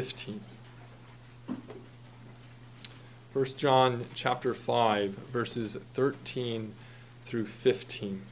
15. 0.00 0.40
1 3.34 3.44
John 3.58 4.06
chapter 4.14 4.54
5 4.54 5.10
verses 5.10 5.76
13 5.92 6.72
through 7.26 7.44
15. 7.44 8.22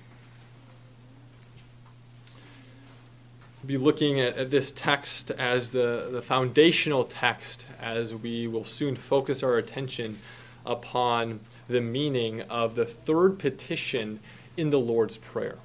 Be 3.66 3.76
looking 3.76 4.18
at, 4.18 4.38
at 4.38 4.50
this 4.50 4.72
text 4.72 5.30
as 5.32 5.72
the, 5.72 6.08
the 6.10 6.22
foundational 6.22 7.04
text 7.04 7.66
as 7.78 8.14
we 8.14 8.48
will 8.48 8.64
soon 8.64 8.96
focus 8.96 9.42
our 9.42 9.58
attention 9.58 10.20
upon 10.64 11.40
the 11.68 11.82
meaning 11.82 12.40
of 12.44 12.76
the 12.76 12.86
third 12.86 13.38
petition 13.38 14.20
in 14.56 14.70
the 14.70 14.80
Lord's 14.80 15.18
Prayer. 15.18 15.58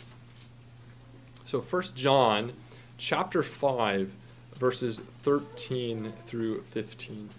So 1.45 1.61
1 1.61 1.81
John 1.95 2.51
chapter 2.97 3.41
5 3.41 4.11
verses 4.55 4.99
13 4.99 6.09
through 6.25 6.61
15. 6.61 7.29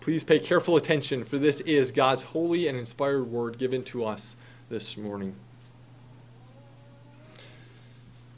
Please 0.00 0.24
pay 0.24 0.40
careful 0.40 0.76
attention, 0.76 1.22
for 1.22 1.38
this 1.38 1.60
is 1.60 1.92
God's 1.92 2.24
holy 2.24 2.66
and 2.66 2.76
inspired 2.76 3.30
word 3.30 3.56
given 3.56 3.84
to 3.84 4.04
us 4.04 4.34
this 4.68 4.96
morning. 4.96 5.36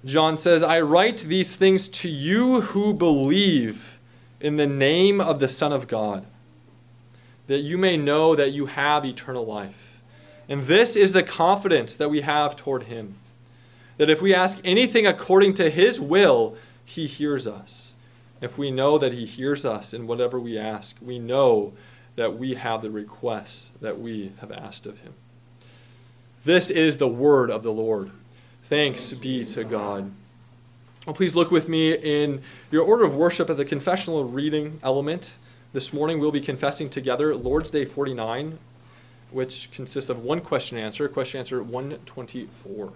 John 0.04 0.36
says, 0.36 0.62
I 0.62 0.82
write 0.82 1.20
these 1.20 1.56
things 1.56 1.88
to 1.88 2.08
you 2.10 2.60
who 2.60 2.92
believe 2.92 3.98
in 4.40 4.58
the 4.58 4.66
name 4.66 5.22
of 5.22 5.40
the 5.40 5.48
Son 5.48 5.72
of 5.72 5.88
God, 5.88 6.26
that 7.46 7.60
you 7.60 7.78
may 7.78 7.96
know 7.96 8.36
that 8.36 8.52
you 8.52 8.66
have 8.66 9.06
eternal 9.06 9.46
life. 9.46 9.98
And 10.46 10.64
this 10.64 10.96
is 10.96 11.14
the 11.14 11.22
confidence 11.22 11.96
that 11.96 12.10
we 12.10 12.20
have 12.20 12.56
toward 12.56 12.84
him, 12.84 13.14
that 13.96 14.10
if 14.10 14.20
we 14.20 14.34
ask 14.34 14.58
anything 14.64 15.06
according 15.06 15.54
to 15.54 15.70
his 15.70 16.00
will, 16.00 16.56
he 16.84 17.06
hears 17.06 17.46
us. 17.46 17.94
If 18.44 18.58
we 18.58 18.70
know 18.70 18.98
that 18.98 19.14
He 19.14 19.24
hears 19.24 19.64
us 19.64 19.94
in 19.94 20.06
whatever 20.06 20.38
we 20.38 20.58
ask, 20.58 20.96
we 21.00 21.18
know 21.18 21.72
that 22.16 22.38
we 22.38 22.54
have 22.54 22.82
the 22.82 22.90
requests 22.90 23.70
that 23.80 23.98
we 23.98 24.32
have 24.40 24.52
asked 24.52 24.84
of 24.84 24.98
Him. 24.98 25.14
This 26.44 26.68
is 26.68 26.98
the 26.98 27.08
word 27.08 27.50
of 27.50 27.62
the 27.62 27.72
Lord. 27.72 28.10
Thanks 28.64 29.12
be 29.14 29.46
to 29.46 29.64
God. 29.64 30.12
Well, 31.06 31.14
please 31.14 31.34
look 31.34 31.50
with 31.50 31.70
me 31.70 31.94
in 31.94 32.42
your 32.70 32.82
order 32.82 33.04
of 33.04 33.14
worship 33.14 33.48
at 33.48 33.56
the 33.56 33.64
confessional 33.64 34.24
reading 34.24 34.78
element. 34.82 35.36
This 35.72 35.94
morning 35.94 36.18
we'll 36.18 36.30
be 36.30 36.42
confessing 36.42 36.90
together 36.90 37.34
Lord's 37.34 37.70
Day 37.70 37.86
49, 37.86 38.58
which 39.30 39.70
consists 39.72 40.10
of 40.10 40.22
one 40.22 40.42
question 40.42 40.76
answer, 40.76 41.08
question 41.08 41.38
answer 41.38 41.62
124. 41.62 42.92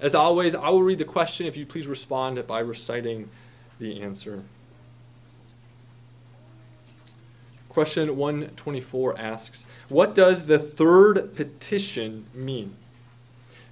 As 0.00 0.14
always, 0.14 0.54
I 0.54 0.68
will 0.70 0.82
read 0.82 0.98
the 0.98 1.04
question 1.04 1.46
if 1.46 1.56
you 1.56 1.66
please 1.66 1.86
respond 1.86 2.44
by 2.46 2.58
reciting 2.60 3.28
the 3.78 4.00
answer. 4.02 4.42
Question 7.68 8.16
124 8.16 9.18
asks 9.18 9.66
What 9.88 10.14
does 10.14 10.46
the 10.46 10.58
third 10.58 11.34
petition 11.34 12.26
mean? 12.32 12.76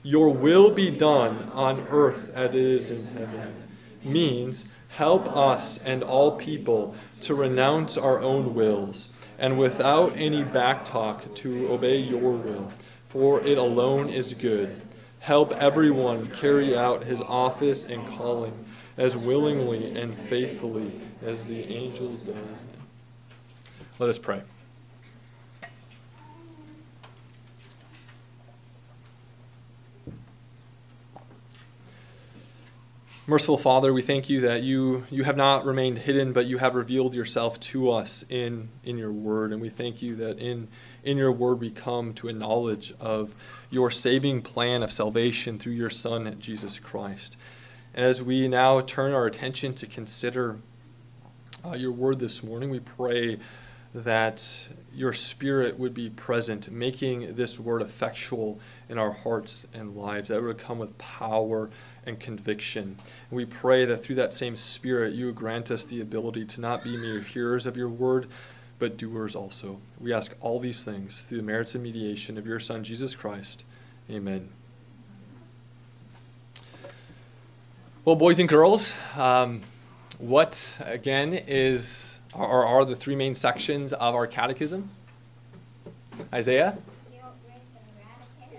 Your 0.03 0.31
will 0.31 0.71
be 0.73 0.91
done 0.91 1.51
on 1.53 1.87
earth 1.89 2.33
as 2.35 2.55
it 2.55 2.61
is 2.61 2.91
in 2.91 3.17
heaven 3.17 3.55
means 4.03 4.73
help 4.89 5.29
us 5.37 5.85
and 5.85 6.03
all 6.03 6.33
people 6.33 6.97
to 7.21 7.35
renounce 7.35 7.97
our 7.97 8.21
own 8.21 8.55
wills 8.55 9.15
and 9.39 9.59
without 9.59 10.17
any 10.17 10.43
backtalk 10.43 11.35
to 11.37 11.71
obey 11.73 11.97
your 11.99 12.33
will, 12.33 12.71
for 13.07 13.41
it 13.41 13.59
alone 13.59 14.09
is 14.09 14.35
good. 14.35 14.81
Help 15.23 15.53
everyone 15.53 16.27
carry 16.31 16.77
out 16.77 17.05
his 17.05 17.21
office 17.21 17.89
and 17.89 18.05
calling 18.09 18.53
as 18.97 19.17
willingly 19.17 19.97
and 19.97 20.19
faithfully 20.19 20.91
as 21.25 21.47
the 21.47 21.63
angels 21.73 22.23
done. 22.23 22.57
Let 24.01 24.11
us 24.11 24.19
pray. 24.19 24.43
Merciful 33.29 33.59
Father, 33.59 33.93
we 33.93 34.03
thank 34.03 34.29
you 34.29 34.41
that 34.41 34.63
you, 34.63 35.07
you 35.09 35.23
have 35.23 35.37
not 35.37 35.65
remained 35.65 35.99
hidden, 35.99 36.33
but 36.33 36.47
you 36.47 36.59
have 36.59 36.75
revealed 36.75 37.15
yourself 37.15 37.61
to 37.61 37.93
us 37.93 38.25
in, 38.29 38.71
in 38.83 38.99
your 38.99 39.13
word. 39.13 39.53
And 39.53 39.63
we 39.63 39.69
thank 39.69 40.03
you 40.03 40.17
that 40.17 40.41
in, 40.41 40.67
in 41.03 41.17
your 41.17 41.33
word 41.33 41.61
we 41.61 41.71
come 41.71 42.15
to 42.15 42.29
a 42.29 42.33
knowledge 42.33 42.95
of 43.01 43.35
your 43.71 43.91
saving 43.91 44.43
plan 44.43 44.83
of 44.83 44.93
salvation 44.93 45.59
through 45.59 45.73
your 45.73 45.91
Son, 45.91 46.37
Jesus 46.39 46.79
Christ. 46.79 47.37
As 47.95 48.23
we 48.23 48.49
now 48.49 48.81
turn 48.81 49.13
our 49.13 49.27
attention 49.27 49.75
to 49.75 49.87
consider 49.87 50.59
uh, 51.65 51.75
your 51.75 51.93
word 51.93 52.19
this 52.19 52.43
morning, 52.43 52.71
we 52.71 52.81
pray 52.81 53.39
that 53.95 54.69
your 54.95 55.13
spirit 55.13 55.79
would 55.79 55.93
be 55.93 56.09
present, 56.09 56.71
making 56.71 57.35
this 57.35 57.61
word 57.61 57.83
effectual 57.83 58.59
in 58.89 58.99
our 58.99 59.11
hearts 59.11 59.67
and 59.75 59.95
lives, 59.95 60.29
that 60.29 60.39
it 60.39 60.43
would 60.43 60.59
come 60.59 60.79
with 60.79 60.97
power 60.97 61.69
and 62.07 62.19
conviction. 62.19 62.97
And 63.31 63.37
we 63.37 63.45
pray 63.45 63.85
that 63.85 63.99
through 63.99 64.17
that 64.17 64.33
same 64.33 64.57
spirit, 64.57 65.13
you 65.13 65.31
grant 65.33 65.71
us 65.71 65.85
the 65.85 66.01
ability 66.01 66.47
to 66.47 66.61
not 66.61 66.83
be 66.83 66.97
mere 66.97 67.21
hearers 67.21 67.67
of 67.67 67.77
your 67.77 67.89
word, 67.89 68.29
but 68.83 68.97
doers 68.97 69.37
also. 69.37 69.79
We 70.01 70.13
ask 70.13 70.35
all 70.41 70.59
these 70.59 70.83
things 70.83 71.23
through 71.23 71.37
the 71.37 71.45
merits 71.45 71.77
and 71.77 71.85
mediation 71.85 72.37
of 72.37 72.49
your 72.49 72.59
Son, 72.59 72.83
Jesus 72.83 73.15
Christ. 73.15 73.63
Amen. 74.11 74.49
Well, 78.05 78.17
boys 78.17 78.41
and 78.41 78.49
girls, 78.49 78.93
um, 79.17 79.63
what 80.19 80.81
again 80.85 81.33
is 81.33 82.19
are, 82.35 82.67
are 82.67 82.85
the 82.85 82.97
three 82.97 83.15
main 83.15 83.37
sections 83.37 83.93
of 83.93 84.17
our 84.17 84.27
catechism? 84.27 84.89
Isaiah? 86.35 86.77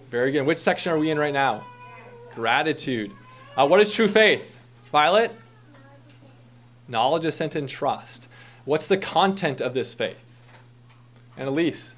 Very 0.10 0.32
good. 0.32 0.46
Which 0.46 0.58
section 0.58 0.94
are 0.94 0.98
we 0.98 1.12
in 1.12 1.20
right 1.20 1.34
now? 1.34 1.66
Gratitude. 2.34 3.12
Uh, 3.58 3.68
what 3.68 3.82
is 3.82 3.94
true 3.94 4.08
faith? 4.08 4.58
Violet? 4.90 5.36
Knowledge, 6.88 7.26
assent, 7.26 7.56
and 7.56 7.68
trust. 7.68 8.30
What's 8.66 8.88
the 8.88 8.98
content 8.98 9.62
of 9.62 9.74
this 9.74 9.94
faith? 9.94 10.42
And 11.38 11.50
Elise? 11.50 11.96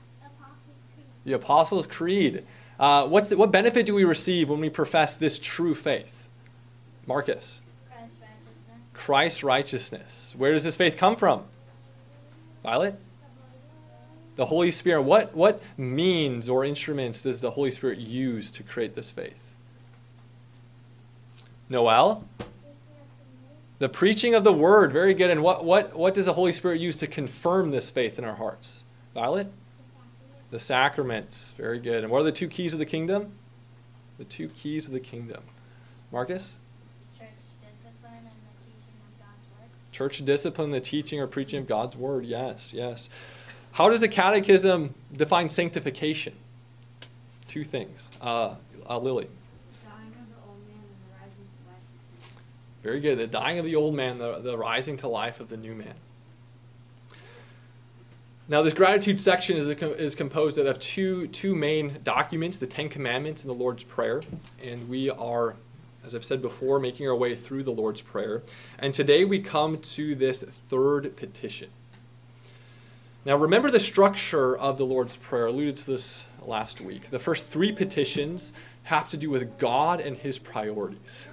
The 1.24 1.34
Apostles' 1.34 1.88
Creed. 1.88 2.46
Uh, 2.80 3.08
what's 3.08 3.30
the, 3.30 3.38
what 3.38 3.52
benefit 3.52 3.86
do 3.86 3.96
we 3.96 4.04
receive 4.04 4.50
when 4.50 4.60
we 4.60 4.70
profess 4.70 5.16
this 5.16 5.40
true 5.40 5.76
faith? 5.76 6.30
Marcus. 7.08 7.62
Christ's 7.90 8.20
righteousness. 8.22 8.94
Christ's 8.94 9.44
righteousness. 9.44 10.34
Where 10.38 10.54
does 10.54 10.64
this 10.64 10.78
faith 10.78 10.98
come 10.98 11.16
from? 11.16 11.44
Violet? 12.64 13.00
The 14.36 14.48
Holy 14.48 14.72
Spirit. 14.72 15.04
What, 15.04 15.34
what 15.34 15.62
means 15.78 16.50
or 16.50 16.66
instruments 16.66 17.24
does 17.24 17.42
the 17.42 17.52
Holy 17.52 17.72
Spirit 17.72 18.00
use 18.00 18.52
to 18.52 18.64
create 18.64 18.96
this 18.96 19.12
faith? 19.12 19.54
Noel? 21.70 22.24
The 23.86 23.90
preaching 23.90 24.34
of 24.34 24.44
the 24.44 24.52
word. 24.52 24.92
Very 24.92 25.14
good. 25.14 25.30
And 25.30 25.44
what, 25.44 25.64
what, 25.64 25.96
what 25.96 26.16
does 26.16 26.26
the 26.26 26.34
Holy 26.34 26.52
Spirit 26.52 26.82
use 26.82 26.96
to 26.96 27.06
confirm 27.06 27.70
this 27.70 27.92
faith 27.92 28.18
in 28.18 28.26
our 28.26 28.34
hearts? 28.34 28.84
Violet? 29.14 29.52
The 30.50 30.60
sacraments. 30.60 31.54
Very 31.56 31.78
good. 31.78 32.04
And 32.04 32.12
what 32.12 32.22
are 32.22 32.24
the 32.24 32.32
two 32.32 32.48
keys 32.48 32.74
of 32.74 32.80
the 32.80 32.86
kingdom? 32.88 33.34
The 34.18 34.24
two 34.24 34.48
keys 34.48 34.88
of 34.88 34.94
the 34.94 35.00
kingdom. 35.00 35.44
Marcus? 36.12 36.56
Church 37.16 37.30
discipline, 37.62 38.14
and 38.16 38.26
the 38.26 38.66
teaching 38.66 38.96
of 39.06 39.20
God's 39.20 39.46
word. 39.52 39.70
Church 39.92 40.26
discipline, 40.26 40.72
the 40.72 40.82
teaching 40.82 41.20
or 41.20 41.28
preaching 41.28 41.60
of 41.60 41.68
God's 41.68 41.96
word. 41.96 42.26
Yes, 42.26 42.74
yes. 42.74 43.08
How 43.74 43.90
does 43.90 44.00
the 44.00 44.08
Catechism 44.08 44.96
define 45.14 45.50
sanctification? 45.50 46.34
Two 47.48 47.64
things. 47.64 48.10
Uh, 48.20 48.56
uh, 48.90 48.98
Lily. 48.98 49.28
Very 52.86 53.00
good. 53.00 53.18
The 53.18 53.26
dying 53.26 53.58
of 53.58 53.66
the 53.66 53.76
old 53.76 53.96
man, 53.96 54.20
the, 54.20 54.38
the 54.38 54.56
rising 54.56 54.96
to 54.98 55.08
life 55.08 55.40
of 55.40 55.50
the 55.50 55.58
new 55.58 55.74
man. 55.74 55.96
Now, 58.48 58.62
this 58.62 58.76
gratitude 58.76 59.20
section 59.20 59.58
is, 59.58 59.68
a, 59.68 59.96
is 59.96 60.14
composed 60.14 60.60
of 60.60 60.80
two, 60.80 61.26
two 61.30 61.56
main 61.56 61.98
documents 62.04 62.58
the 62.58 62.68
Ten 62.68 62.88
Commandments 62.90 63.42
and 63.42 63.50
the 63.50 63.56
Lord's 63.56 63.84
Prayer. 63.84 64.22
And 64.64 64.88
we 64.88 65.10
are 65.10 65.56
as 66.06 66.14
I've 66.14 66.24
said 66.24 66.44
before, 66.44 66.80
making 66.80 67.08
our 67.08 67.16
way 67.16 67.34
through 67.34 67.64
the 67.64 67.72
Lord's 67.72 68.02
Prayer. 68.02 68.44
And 68.78 68.94
today 68.94 69.26
we 69.26 69.40
come 69.40 69.80
to 69.80 70.14
this 70.14 70.44
third 70.44 71.16
petition. 71.16 71.70
Now, 73.26 73.36
remember 73.36 73.72
the 73.72 73.80
structure 73.80 74.56
of 74.56 74.78
the 74.78 74.86
Lord's 74.86 75.18
Prayer. 75.18 75.48
I 75.48 75.50
alluded 75.50 75.78
to 75.78 75.86
this 75.88 76.28
last 76.40 76.80
week. 76.80 77.10
The 77.10 77.18
first 77.18 77.46
three 77.46 77.72
petitions 77.72 78.54
have 78.84 79.10
to 79.10 79.18
do 79.18 79.32
with 79.32 79.58
God 79.58 80.00
and 80.00 80.16
his 80.16 80.38
priorities. 80.38 81.26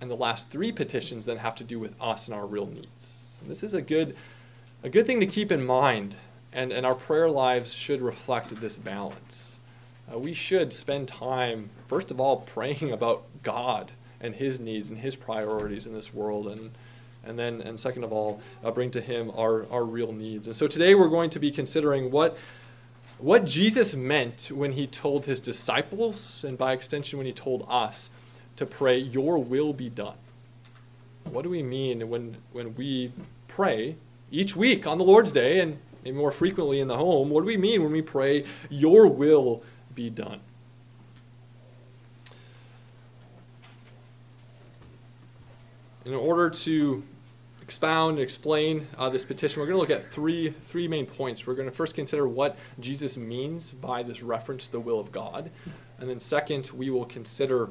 And 0.00 0.10
the 0.10 0.16
last 0.16 0.50
three 0.50 0.72
petitions 0.72 1.26
then 1.26 1.38
have 1.38 1.54
to 1.56 1.64
do 1.64 1.78
with 1.78 1.94
us 2.00 2.26
and 2.26 2.34
our 2.34 2.46
real 2.46 2.66
needs. 2.66 3.38
And 3.40 3.50
this 3.50 3.62
is 3.62 3.74
a 3.74 3.82
good, 3.82 4.16
a 4.82 4.88
good 4.88 5.06
thing 5.06 5.20
to 5.20 5.26
keep 5.26 5.52
in 5.52 5.64
mind, 5.64 6.16
and, 6.52 6.72
and 6.72 6.86
our 6.86 6.94
prayer 6.94 7.30
lives 7.30 7.72
should 7.72 8.00
reflect 8.00 8.54
this 8.60 8.78
balance 8.78 9.50
uh, 10.12 10.18
we 10.18 10.34
should 10.34 10.72
spend 10.72 11.08
time, 11.08 11.70
first 11.86 12.10
of 12.10 12.20
all, 12.20 12.36
praying 12.54 12.92
about 12.92 13.24
God 13.42 13.92
and 14.20 14.34
his 14.34 14.60
needs 14.60 14.88
and 14.90 14.98
his 14.98 15.16
priorities 15.16 15.86
in 15.86 15.94
this 15.94 16.12
world. 16.12 16.46
And, 16.48 16.72
and 17.24 17.38
then, 17.38 17.60
and 17.60 17.78
second 17.78 18.04
of 18.04 18.12
all, 18.12 18.40
uh, 18.64 18.70
bring 18.70 18.90
to 18.92 19.00
him 19.00 19.30
our, 19.36 19.66
our 19.70 19.84
real 19.84 20.12
needs. 20.12 20.46
And 20.46 20.56
so 20.56 20.66
today 20.66 20.94
we're 20.94 21.08
going 21.08 21.30
to 21.30 21.38
be 21.38 21.50
considering 21.50 22.10
what, 22.10 22.36
what 23.18 23.44
Jesus 23.44 23.94
meant 23.94 24.50
when 24.52 24.72
he 24.72 24.86
told 24.86 25.26
his 25.26 25.40
disciples, 25.40 26.44
and 26.44 26.58
by 26.58 26.72
extension, 26.72 27.18
when 27.18 27.26
he 27.26 27.32
told 27.32 27.64
us 27.68 28.10
to 28.60 28.66
pray, 28.66 28.98
Your 28.98 29.38
will 29.38 29.72
be 29.72 29.88
done. 29.88 30.16
What 31.24 31.42
do 31.42 31.50
we 31.50 31.62
mean 31.62 32.08
when, 32.08 32.36
when 32.52 32.74
we 32.74 33.12
pray 33.48 33.96
each 34.30 34.54
week 34.54 34.86
on 34.86 34.98
the 34.98 35.04
Lord's 35.04 35.32
Day 35.32 35.60
and 35.60 35.78
maybe 36.04 36.16
more 36.16 36.30
frequently 36.30 36.78
in 36.78 36.86
the 36.86 36.96
home? 36.96 37.30
What 37.30 37.40
do 37.40 37.46
we 37.46 37.56
mean 37.56 37.82
when 37.82 37.90
we 37.90 38.02
pray, 38.02 38.44
Your 38.68 39.06
will 39.06 39.62
be 39.94 40.10
done? 40.10 40.40
In 46.04 46.14
order 46.14 46.50
to 46.50 47.02
expound 47.62 48.14
and 48.14 48.22
explain 48.22 48.86
uh, 48.98 49.08
this 49.08 49.24
petition, 49.24 49.60
we're 49.60 49.68
going 49.68 49.76
to 49.76 49.80
look 49.80 49.90
at 49.90 50.12
three, 50.12 50.50
three 50.64 50.86
main 50.86 51.06
points. 51.06 51.46
We're 51.46 51.54
going 51.54 51.68
to 51.70 51.74
first 51.74 51.94
consider 51.94 52.28
what 52.28 52.58
Jesus 52.78 53.16
means 53.16 53.72
by 53.72 54.02
this 54.02 54.22
reference 54.22 54.66
to 54.66 54.72
the 54.72 54.80
will 54.80 55.00
of 55.00 55.12
God. 55.12 55.50
And 55.98 56.10
then, 56.10 56.20
second, 56.20 56.70
we 56.74 56.90
will 56.90 57.06
consider 57.06 57.70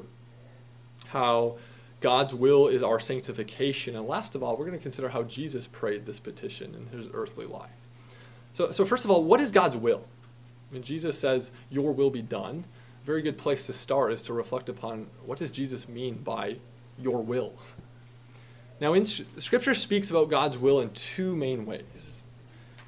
how 1.12 1.56
God's 2.00 2.34
will 2.34 2.68
is 2.68 2.82
our 2.82 3.00
sanctification. 3.00 3.96
And 3.96 4.06
last 4.06 4.34
of 4.34 4.42
all, 4.42 4.56
we're 4.56 4.66
going 4.66 4.78
to 4.78 4.82
consider 4.82 5.10
how 5.10 5.22
Jesus 5.24 5.66
prayed 5.66 6.06
this 6.06 6.18
petition 6.18 6.74
in 6.74 6.98
his 6.98 7.10
earthly 7.12 7.46
life. 7.46 7.70
So, 8.54 8.72
so 8.72 8.84
first 8.84 9.04
of 9.04 9.10
all, 9.10 9.22
what 9.22 9.40
is 9.40 9.50
God's 9.50 9.76
will? 9.76 10.04
When 10.70 10.82
Jesus 10.82 11.18
says, 11.18 11.50
Your 11.68 11.92
will 11.92 12.10
be 12.10 12.22
done, 12.22 12.64
a 13.02 13.06
very 13.06 13.22
good 13.22 13.38
place 13.38 13.66
to 13.66 13.72
start 13.72 14.12
is 14.12 14.22
to 14.22 14.32
reflect 14.32 14.68
upon 14.68 15.08
what 15.24 15.38
does 15.38 15.50
Jesus 15.50 15.88
mean 15.88 16.14
by 16.16 16.56
your 16.98 17.22
will? 17.22 17.52
Now, 18.80 18.94
in, 18.94 19.04
Scripture 19.04 19.74
speaks 19.74 20.10
about 20.10 20.30
God's 20.30 20.58
will 20.58 20.80
in 20.80 20.90
two 20.90 21.36
main 21.36 21.66
ways. 21.66 22.22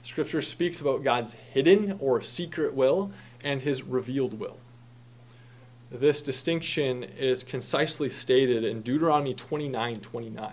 Scripture 0.03 0.43
speaks 0.43 0.81
about 0.81 1.05
God's 1.05 1.35
hidden 1.35 1.97
or 2.01 2.23
secret 2.23 2.75
will 2.75 3.13
and 3.45 3.61
his 3.61 3.83
revealed 3.83 4.39
will. 4.39 4.57
This 5.93 6.23
distinction 6.23 7.05
is 7.05 7.45
concisely 7.45 8.09
stated 8.09 8.65
in 8.65 8.81
Deuteronomy 8.81 9.35
29 9.35 10.01
29, 10.01 10.53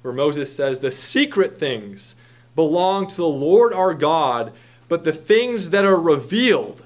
where 0.00 0.14
Moses 0.14 0.54
says, 0.54 0.80
The 0.80 0.90
secret 0.90 1.54
things 1.54 2.14
belong 2.56 3.06
to 3.08 3.16
the 3.16 3.26
Lord 3.26 3.74
our 3.74 3.92
God, 3.92 4.54
but 4.88 5.04
the 5.04 5.12
things 5.12 5.70
that 5.70 5.84
are 5.84 6.00
revealed 6.00 6.84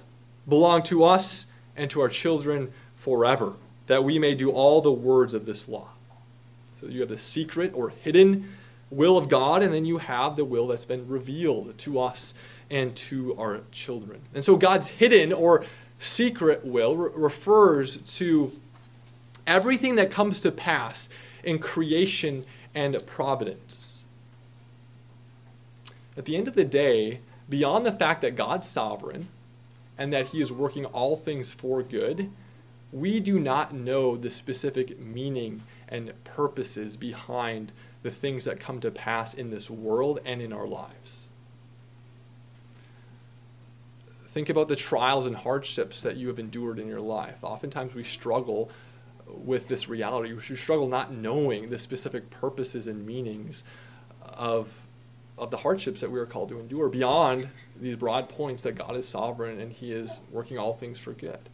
belong 0.49 0.83
to 0.85 1.05
us 1.05 1.47
and 1.77 1.89
to 1.93 2.01
our 2.01 2.09
children 2.09 2.73
forever, 2.97 3.53
that 3.87 4.03
we 4.03 4.19
may 4.19 4.35
do 4.35 4.51
all 4.51 4.81
the 4.81 4.91
words 4.91 5.33
of 5.33 5.47
this 5.47 5.69
law. 5.69 5.91
So 6.81 6.89
you 6.89 7.01
have 7.01 7.09
the 7.09 7.17
secret 7.17 7.71
or 7.73 7.91
hidden 7.91 8.53
will 8.91 9.17
of 9.17 9.29
God, 9.29 9.63
and 9.63 9.73
then 9.73 9.85
you 9.85 9.99
have 9.99 10.35
the 10.35 10.45
will 10.45 10.67
that's 10.67 10.85
been 10.85 11.09
revealed 11.09 11.79
to 11.79 12.01
us 12.01 12.35
and 12.69 12.97
to 12.97 13.37
our 13.39 13.61
children. 13.71 14.23
And 14.35 14.43
so 14.43 14.57
God's 14.57 14.89
hidden 14.89 15.33
or 15.33 15.65
secret 15.99 16.65
will 16.65 16.97
re- 16.97 17.11
refers 17.15 17.97
to 18.19 18.53
everything 19.47 19.95
that 19.97 20.11
comes 20.11 20.41
to 20.41 20.51
pass 20.51 21.09
in 21.43 21.59
creation 21.59 22.45
and 22.75 23.07
providence. 23.07 23.97
At 26.17 26.25
the 26.25 26.37
end 26.37 26.49
of 26.49 26.55
the 26.55 26.65
day, 26.65 27.21
beyond 27.49 27.87
the 27.87 27.93
fact 27.93 28.23
that 28.23 28.37
God's 28.37 28.69
sovereign 28.69 29.29
and 29.99 30.13
that 30.13 30.29
he 30.29 30.41
is 30.41 30.53
working 30.53 30.85
all 30.87 31.17
things 31.17 31.53
for 31.53 31.83
good, 31.83 32.31
we 32.93 33.21
do 33.21 33.39
not 33.39 33.75
know 33.75 34.17
the 34.17 34.31
specific 34.31 34.99
meaning 34.99 35.63
and 35.89 36.13
purposes 36.25 36.97
behind 36.97 37.73
the 38.03 38.11
things 38.11 38.45
that 38.45 38.61
come 38.61 38.81
to 38.81 38.91
pass 38.91 39.35
in 39.35 39.51
this 39.51 39.71
world 39.71 40.21
and 40.25 40.41
in 40.41 40.53
our 40.53 40.67
lives. 40.67 41.26
Think 44.37 44.51
about 44.51 44.69
the 44.69 44.77
trials 44.77 45.25
and 45.25 45.35
hardships 45.35 46.03
that 46.03 46.19
you 46.19 46.29
have 46.29 46.39
endured 46.39 46.79
in 46.79 46.89
your 46.89 47.01
life. 47.01 47.37
Oftentimes 47.43 47.95
we 47.95 48.03
struggle 48.03 48.71
with 49.27 49.67
this 49.67 49.89
reality. 49.89 50.35
We 50.35 50.57
struggle 50.57 50.89
not 50.89 51.11
knowing 51.11 51.69
the 51.69 51.79
specific 51.79 52.29
purposes 52.29 52.87
and 52.87 53.07
meanings 53.07 53.65
of, 54.23 54.71
of 55.39 55.51
the 55.51 55.57
hardships 55.57 56.03
that 56.03 56.11
we 56.11 56.21
are 56.21 56.27
called 56.27 56.51
to 56.51 56.61
endure 56.61 56.91
beyond 56.91 57.49
these 57.81 57.97
broad 57.97 58.29
points 58.29 58.63
that 58.65 58.73
God 58.73 58.95
is 58.95 59.09
sovereign 59.09 59.59
and 59.59 59.73
He 59.73 59.91
is 59.91 60.21
working 60.31 60.59
all 60.59 60.75
things 60.75 60.99
for 60.99 61.15
good. 61.15 61.49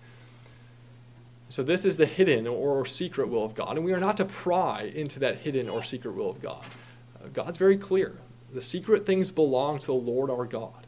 So, 1.50 1.62
this 1.62 1.84
is 1.84 1.98
the 1.98 2.06
hidden 2.06 2.48
or 2.48 2.84
secret 2.84 3.28
will 3.28 3.44
of 3.44 3.54
God, 3.54 3.76
and 3.76 3.84
we 3.84 3.92
are 3.92 4.00
not 4.00 4.16
to 4.16 4.24
pry 4.24 4.90
into 4.92 5.20
that 5.20 5.42
hidden 5.42 5.68
or 5.68 5.84
secret 5.84 6.16
will 6.16 6.30
of 6.30 6.42
God. 6.42 6.64
Uh, 7.22 7.28
God's 7.32 7.58
very 7.58 7.76
clear. 7.76 8.16
The 8.52 8.60
secret 8.60 9.06
things 9.06 9.30
belong 9.30 9.78
to 9.78 9.86
the 9.86 9.92
Lord 9.92 10.30
our 10.30 10.46
God. 10.46 10.81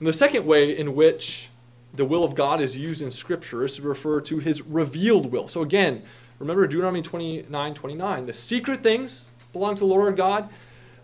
And 0.00 0.08
the 0.08 0.12
second 0.12 0.46
way 0.46 0.76
in 0.76 0.96
which 0.96 1.50
the 1.92 2.04
will 2.04 2.24
of 2.24 2.34
God 2.34 2.60
is 2.60 2.76
used 2.76 3.02
in 3.02 3.12
Scripture 3.12 3.64
is 3.64 3.76
to 3.76 3.82
refer 3.82 4.20
to 4.22 4.38
his 4.38 4.62
revealed 4.62 5.30
will. 5.30 5.46
So, 5.46 5.62
again, 5.62 6.02
remember 6.38 6.66
Deuteronomy 6.66 7.02
29 7.02 7.74
29. 7.74 8.26
The 8.26 8.32
secret 8.32 8.82
things 8.82 9.26
belong 9.52 9.74
to 9.74 9.80
the 9.80 9.86
Lord 9.86 10.16
God, 10.16 10.48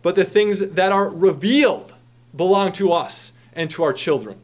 but 0.03 0.15
the 0.15 0.25
things 0.25 0.61
that 0.61 0.93
are 0.93 1.15
revealed 1.15 1.95
belong 2.35 2.73
to 2.73 2.93
us 2.93 3.33
and 3.53 3.71
to 3.71 3.83
our 3.83 3.93
children. 3.93 4.39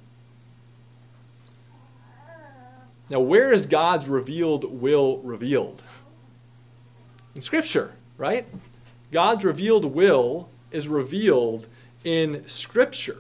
Now, 3.09 3.21
where 3.21 3.53
is 3.53 3.67
God's 3.67 4.09
revealed 4.09 4.81
will 4.81 5.19
revealed? 5.19 5.83
In 7.35 7.41
Scripture, 7.41 7.93
right? 8.17 8.47
God's 9.11 9.45
revealed 9.45 9.85
will 9.85 10.49
is 10.71 10.89
revealed 10.89 11.67
in 12.05 12.47
Scripture, 12.49 13.19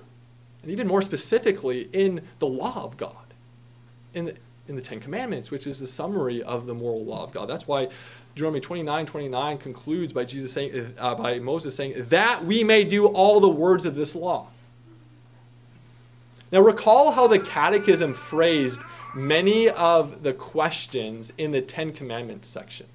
and 0.62 0.70
even 0.70 0.86
more 0.86 1.02
specifically, 1.02 1.88
in 1.92 2.22
the 2.38 2.46
law 2.46 2.84
of 2.84 2.96
God, 2.96 3.14
in 4.14 4.26
the, 4.26 4.36
in 4.68 4.76
the 4.76 4.82
Ten 4.82 5.00
Commandments, 5.00 5.50
which 5.50 5.66
is 5.66 5.80
the 5.80 5.86
summary 5.86 6.42
of 6.42 6.66
the 6.66 6.74
moral 6.74 7.04
law 7.04 7.24
of 7.24 7.32
God. 7.32 7.46
That's 7.46 7.66
why 7.66 7.88
Deuteronomy 8.34 8.60
29 8.60 9.06
29 9.06 9.58
concludes 9.58 10.12
by, 10.12 10.24
Jesus 10.24 10.52
saying, 10.52 10.94
uh, 10.98 11.14
by 11.14 11.38
Moses 11.38 11.74
saying, 11.74 12.06
That 12.08 12.44
we 12.44 12.64
may 12.64 12.84
do 12.84 13.06
all 13.06 13.40
the 13.40 13.48
words 13.48 13.84
of 13.84 13.94
this 13.94 14.14
law. 14.14 14.48
Now, 16.50 16.60
recall 16.60 17.12
how 17.12 17.26
the 17.26 17.38
Catechism 17.38 18.14
phrased 18.14 18.82
many 19.14 19.68
of 19.68 20.22
the 20.22 20.32
questions 20.32 21.32
in 21.38 21.50
the 21.50 21.62
Ten 21.62 21.92
Commandments 21.92 22.48
section. 22.48 22.86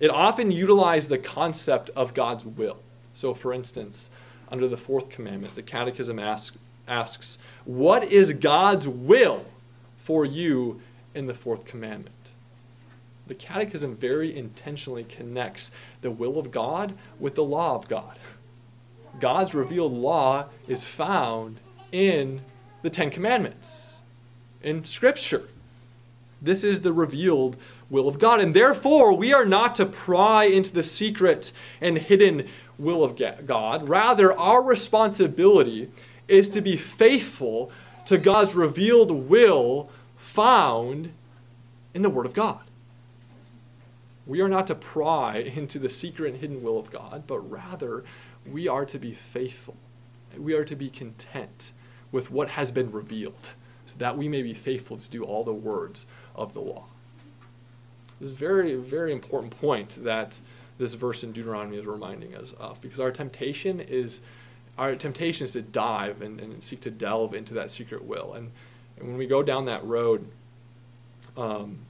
It 0.00 0.08
often 0.08 0.50
utilized 0.50 1.10
the 1.10 1.18
concept 1.18 1.90
of 1.90 2.14
God's 2.14 2.44
will. 2.44 2.78
So, 3.12 3.34
for 3.34 3.52
instance, 3.52 4.08
under 4.50 4.68
the 4.68 4.76
fourth 4.76 5.10
commandment, 5.10 5.54
the 5.54 5.62
Catechism 5.62 6.18
asks, 6.18 6.58
asks 6.88 7.38
What 7.64 8.04
is 8.04 8.32
God's 8.32 8.88
will 8.88 9.44
for 9.98 10.24
you 10.24 10.80
in 11.14 11.26
the 11.26 11.34
fourth 11.34 11.64
commandment? 11.64 12.14
The 13.26 13.34
Catechism 13.34 13.96
very 13.96 14.36
intentionally 14.36 15.04
connects 15.04 15.70
the 16.00 16.10
will 16.10 16.38
of 16.38 16.50
God 16.50 16.94
with 17.20 17.36
the 17.36 17.44
law 17.44 17.76
of 17.76 17.88
God. 17.88 18.18
God's 19.20 19.54
revealed 19.54 19.92
law 19.92 20.46
is 20.66 20.84
found 20.84 21.58
in 21.92 22.40
the 22.82 22.90
Ten 22.90 23.10
Commandments 23.10 23.98
in 24.62 24.84
Scripture. 24.84 25.44
This 26.42 26.64
is 26.64 26.80
the 26.80 26.92
revealed 26.92 27.56
will 27.90 28.08
of 28.08 28.18
God. 28.18 28.40
And 28.40 28.54
therefore, 28.54 29.14
we 29.14 29.32
are 29.32 29.44
not 29.44 29.74
to 29.76 29.86
pry 29.86 30.44
into 30.44 30.72
the 30.72 30.82
secret 30.82 31.52
and 31.80 31.98
hidden 31.98 32.48
will 32.80 33.04
of 33.04 33.16
God. 33.46 33.88
Rather, 33.88 34.36
our 34.38 34.62
responsibility 34.62 35.90
is 36.28 36.48
to 36.50 36.60
be 36.60 36.76
faithful 36.76 37.70
to 38.06 38.18
God's 38.18 38.54
revealed 38.54 39.10
will 39.10 39.90
found 40.16 41.12
in 41.94 42.02
the 42.02 42.10
Word 42.10 42.26
of 42.26 42.34
God. 42.34 42.60
We 44.26 44.40
are 44.40 44.48
not 44.48 44.66
to 44.68 44.74
pry 44.74 45.38
into 45.56 45.78
the 45.78 45.90
secret 45.90 46.32
and 46.32 46.40
hidden 46.40 46.62
will 46.62 46.78
of 46.78 46.90
God, 46.90 47.24
but 47.26 47.38
rather 47.38 48.04
we 48.50 48.68
are 48.68 48.84
to 48.86 48.98
be 48.98 49.12
faithful. 49.12 49.76
We 50.36 50.54
are 50.54 50.64
to 50.64 50.76
be 50.76 50.88
content 50.88 51.72
with 52.12 52.30
what 52.30 52.50
has 52.50 52.70
been 52.70 52.92
revealed 52.92 53.50
so 53.86 53.96
that 53.98 54.16
we 54.16 54.28
may 54.28 54.42
be 54.42 54.54
faithful 54.54 54.96
to 54.98 55.10
do 55.10 55.24
all 55.24 55.42
the 55.42 55.52
words 55.52 56.06
of 56.36 56.54
the 56.54 56.60
law. 56.60 56.84
This 58.20 58.28
is 58.28 58.34
a 58.34 58.38
very, 58.38 58.74
very 58.76 59.12
important 59.12 59.58
point 59.60 60.04
that 60.04 60.40
this 60.80 60.94
verse 60.94 61.22
in 61.22 61.30
Deuteronomy 61.30 61.76
is 61.76 61.86
reminding 61.86 62.34
us 62.34 62.54
of 62.58 62.80
because 62.80 62.98
our 62.98 63.12
temptation 63.12 63.80
is 63.80 64.22
our 64.78 64.96
temptation 64.96 65.44
is 65.44 65.52
to 65.52 65.60
dive 65.60 66.22
and, 66.22 66.40
and 66.40 66.62
seek 66.62 66.80
to 66.80 66.90
delve 66.90 67.34
into 67.34 67.52
that 67.52 67.70
secret 67.70 68.02
will. 68.02 68.32
And, 68.32 68.50
and 68.98 69.08
when 69.08 69.18
we 69.18 69.26
go 69.26 69.42
down 69.42 69.66
that 69.66 69.84
road, 69.84 70.26
um, 71.36 71.80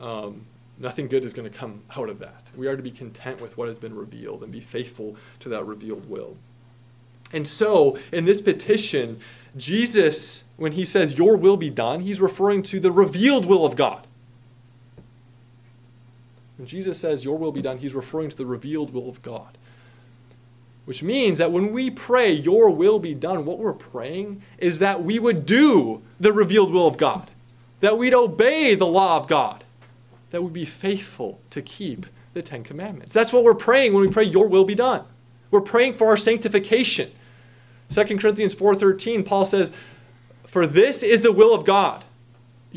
um, 0.00 0.46
nothing 0.78 1.08
good 1.08 1.24
is 1.24 1.32
going 1.32 1.50
to 1.50 1.58
come 1.58 1.82
out 1.96 2.08
of 2.08 2.20
that. 2.20 2.44
We 2.56 2.68
are 2.68 2.76
to 2.76 2.82
be 2.84 2.92
content 2.92 3.40
with 3.40 3.58
what 3.58 3.66
has 3.66 3.78
been 3.78 3.96
revealed 3.96 4.44
and 4.44 4.52
be 4.52 4.60
faithful 4.60 5.16
to 5.40 5.48
that 5.48 5.66
revealed 5.66 6.08
will. 6.08 6.36
And 7.32 7.48
so, 7.48 7.98
in 8.12 8.26
this 8.26 8.40
petition, 8.40 9.18
Jesus, 9.56 10.44
when 10.56 10.70
he 10.70 10.84
says, 10.84 11.18
Your 11.18 11.36
will 11.36 11.56
be 11.56 11.70
done, 11.70 11.98
he's 11.98 12.20
referring 12.20 12.62
to 12.64 12.78
the 12.78 12.92
revealed 12.92 13.46
will 13.46 13.66
of 13.66 13.74
God. 13.74 14.06
When 16.56 16.66
Jesus 16.66 16.98
says, 16.98 17.24
Your 17.24 17.36
will 17.36 17.52
be 17.52 17.62
done, 17.62 17.78
he's 17.78 17.94
referring 17.94 18.30
to 18.30 18.36
the 18.36 18.46
revealed 18.46 18.92
will 18.92 19.08
of 19.08 19.22
God. 19.22 19.58
Which 20.84 21.02
means 21.02 21.38
that 21.38 21.52
when 21.52 21.72
we 21.72 21.90
pray, 21.90 22.32
Your 22.32 22.70
will 22.70 22.98
be 22.98 23.14
done, 23.14 23.44
what 23.44 23.58
we're 23.58 23.72
praying 23.72 24.42
is 24.58 24.78
that 24.78 25.02
we 25.02 25.18
would 25.18 25.44
do 25.44 26.02
the 26.18 26.32
revealed 26.32 26.72
will 26.72 26.86
of 26.86 26.96
God, 26.96 27.30
that 27.80 27.98
we'd 27.98 28.14
obey 28.14 28.74
the 28.74 28.86
law 28.86 29.16
of 29.16 29.28
God, 29.28 29.64
that 30.30 30.42
we'd 30.42 30.52
be 30.52 30.64
faithful 30.64 31.40
to 31.50 31.60
keep 31.60 32.06
the 32.34 32.42
Ten 32.42 32.62
Commandments. 32.62 33.12
That's 33.12 33.32
what 33.32 33.44
we're 33.44 33.54
praying 33.54 33.92
when 33.94 34.02
we 34.02 34.10
pray, 34.10 34.24
Your 34.24 34.48
will 34.48 34.64
be 34.64 34.74
done. 34.74 35.04
We're 35.50 35.60
praying 35.60 35.94
for 35.94 36.08
our 36.08 36.16
sanctification. 36.16 37.10
2 37.88 38.18
Corinthians 38.18 38.54
4:13 38.54 39.24
Paul 39.24 39.46
says, 39.46 39.70
"For 40.44 40.66
this 40.66 41.02
is 41.02 41.20
the 41.20 41.32
will 41.32 41.54
of 41.54 41.64
God, 41.64 42.04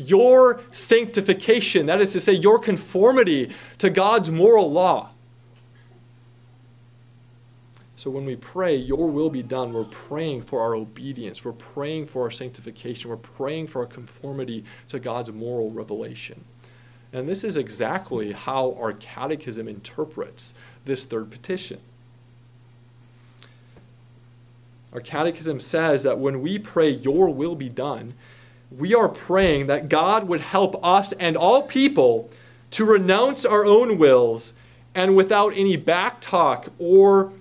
your 0.00 0.60
sanctification, 0.72 1.86
that 1.86 2.00
is 2.00 2.12
to 2.12 2.20
say 2.20 2.32
your 2.32 2.58
conformity 2.58 3.50
to 3.78 3.90
God's 3.90 4.30
moral 4.30 4.70
law." 4.70 5.10
So 7.96 8.10
when 8.10 8.24
we 8.24 8.34
pray, 8.34 8.74
your 8.76 9.10
will 9.10 9.28
be 9.28 9.42
done, 9.42 9.74
we're 9.74 9.84
praying 9.84 10.42
for 10.42 10.62
our 10.62 10.74
obedience, 10.74 11.44
we're 11.44 11.52
praying 11.52 12.06
for 12.06 12.22
our 12.22 12.30
sanctification, 12.30 13.10
we're 13.10 13.16
praying 13.18 13.66
for 13.66 13.80
our 13.80 13.86
conformity 13.86 14.64
to 14.88 14.98
God's 14.98 15.30
moral 15.30 15.70
revelation. 15.70 16.44
And 17.12 17.28
this 17.28 17.44
is 17.44 17.56
exactly 17.56 18.32
how 18.32 18.74
our 18.80 18.94
catechism 18.94 19.68
interprets 19.68 20.54
this 20.86 21.04
third 21.04 21.30
petition. 21.30 21.80
Our 24.92 25.00
catechism 25.00 25.60
says 25.60 26.02
that 26.02 26.18
when 26.18 26.40
we 26.40 26.58
pray, 26.58 26.88
Your 26.90 27.28
will 27.28 27.54
be 27.54 27.68
done, 27.68 28.14
we 28.70 28.94
are 28.94 29.08
praying 29.08 29.66
that 29.66 29.88
God 29.88 30.28
would 30.28 30.40
help 30.40 30.84
us 30.84 31.12
and 31.12 31.36
all 31.36 31.62
people 31.62 32.30
to 32.72 32.84
renounce 32.84 33.44
our 33.44 33.64
own 33.64 33.98
wills 33.98 34.52
and 34.94 35.16
without 35.16 35.56
any 35.56 35.76
backtalk 35.76 36.68
or, 36.78 37.32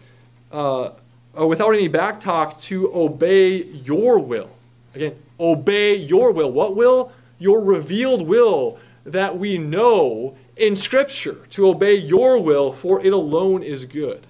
uh, 0.51 0.91
or 1.33 1.47
without 1.47 1.71
any 1.71 1.87
backtalk 1.89 2.59
to 2.63 2.91
obey 2.93 3.63
your 3.63 4.19
will. 4.19 4.49
Again, 4.95 5.15
obey 5.39 5.95
your 5.95 6.31
will. 6.31 6.51
What 6.51 6.75
will? 6.75 7.11
Your 7.37 7.63
revealed 7.63 8.23
will 8.23 8.79
that 9.05 9.37
we 9.37 9.57
know 9.57 10.35
in 10.57 10.75
Scripture 10.75 11.45
to 11.51 11.69
obey 11.69 11.95
your 11.95 12.41
will, 12.41 12.73
for 12.73 13.03
it 13.05 13.13
alone 13.13 13.63
is 13.63 13.85
good. 13.85 14.25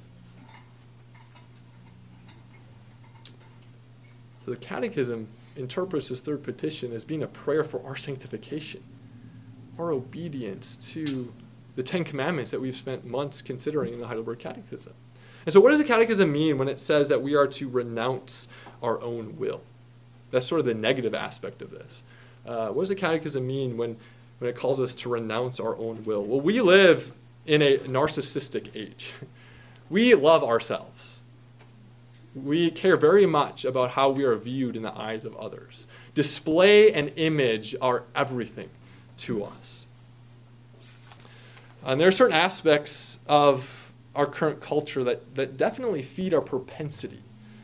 So 4.46 4.51
the 4.51 4.58
Catechism 4.58 5.27
interprets 5.56 6.10
this 6.10 6.22
third 6.22 6.44
petition 6.44 6.94
as 6.94 7.06
being 7.06 7.24
a 7.24 7.27
prayer 7.27 7.63
for 7.63 7.86
our 7.86 7.96
sanctification, 7.96 8.84
our 9.77 9.91
obedience 9.91 10.75
to 10.94 11.34
the 11.75 11.84
Ten 11.84 12.03
Commandments 12.03 12.51
that 12.51 12.60
we've 12.60 12.75
spent 12.75 13.06
months 13.06 13.41
considering 13.41 13.94
in 13.94 14.00
the 14.00 14.08
Heidelberg 14.08 14.39
Catechism. 14.39 14.94
And 15.46 15.53
so, 15.53 15.62
what 15.62 15.70
does 15.70 15.79
the 15.79 15.86
Catechism 15.86 16.32
mean 16.32 16.58
when 16.58 16.68
it 16.68 16.79
says 16.79 17.10
that 17.10 17.22
we 17.22 17.36
are 17.36 17.48
to 17.48 17.70
renounce 17.70 18.48
our 18.84 19.01
own 19.01 19.38
will? 19.38 19.62
That's 20.32 20.46
sort 20.46 20.60
of 20.60 20.65
the 20.65 20.74
negative 20.74 21.15
aspect 21.15 21.62
of 21.62 21.72
this. 21.72 22.03
Uh, 22.46 22.70
what 22.70 22.84
does 22.84 22.89
the 22.89 22.96
Catechism 22.96 23.46
mean 23.46 23.77
when, 23.77 23.98
when 24.39 24.50
it 24.50 24.56
calls 24.56 24.79
us 24.79 24.94
to 24.96 25.10
renounce 25.10 25.60
our 25.60 25.75
own 25.77 26.03
will? 26.03 26.24
Well, 26.24 26.41
we 26.41 26.62
live 26.62 27.13
in 27.46 27.62
a 27.62 27.77
narcissistic 27.79 28.75
age. 28.75 29.13
We 29.89 30.13
love 30.13 30.44
ourselves. 30.44 31.18
We 32.36 32.71
care 32.71 32.95
very 32.95 33.25
much 33.25 33.65
about 33.65 33.91
how 33.91 34.09
we 34.09 34.24
are 34.24 34.36
viewed 34.36 34.75
in 34.75 34.83
the 34.83 34.98
eyes 34.98 35.25
of 35.25 35.36
others. 35.36 35.88
Display 36.13 36.91
and 36.93 37.12
image 37.15 37.75
are 37.81 38.03
everything 38.15 38.69
to 39.17 39.43
us. 39.43 39.86
And 41.83 42.00
there 42.00 42.07
are 42.07 42.12
certain 42.12 42.36
aspects 42.36 43.19
of 43.27 43.91
our 44.15 44.25
current 44.25 44.62
culture 44.62 45.03
that, 45.03 45.36
that 45.36 45.57
definitely 45.57 46.01
feed 46.01 46.33
our 46.33 46.41
propensity 46.41 47.21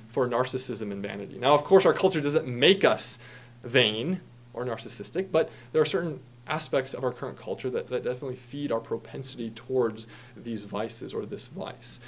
for 0.07 0.27
narcissism 0.27 0.91
and 0.91 1.01
vanity. 1.01 1.37
Now, 1.37 1.53
of 1.53 1.63
course, 1.63 1.85
our 1.85 1.93
culture 1.93 2.21
doesn't 2.21 2.47
make 2.47 2.85
us 2.85 3.19
vain 3.61 4.21
or 4.53 4.65
narcissistic, 4.65 5.31
but 5.31 5.49
there 5.73 5.81
are 5.81 5.85
certain 5.85 6.21
aspects 6.47 6.93
of 6.93 7.03
our 7.03 7.11
current 7.11 7.37
culture 7.37 7.69
that, 7.69 7.87
that 7.87 8.03
definitely 8.03 8.35
feed 8.35 8.71
our 8.71 8.79
propensity 8.79 9.49
towards 9.49 10.07
these 10.37 10.63
vices 10.63 11.13
or 11.13 11.25
this 11.25 11.47
vice. 11.47 11.99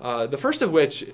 Uh, 0.00 0.26
the 0.26 0.38
first 0.38 0.62
of 0.62 0.70
which 0.70 1.06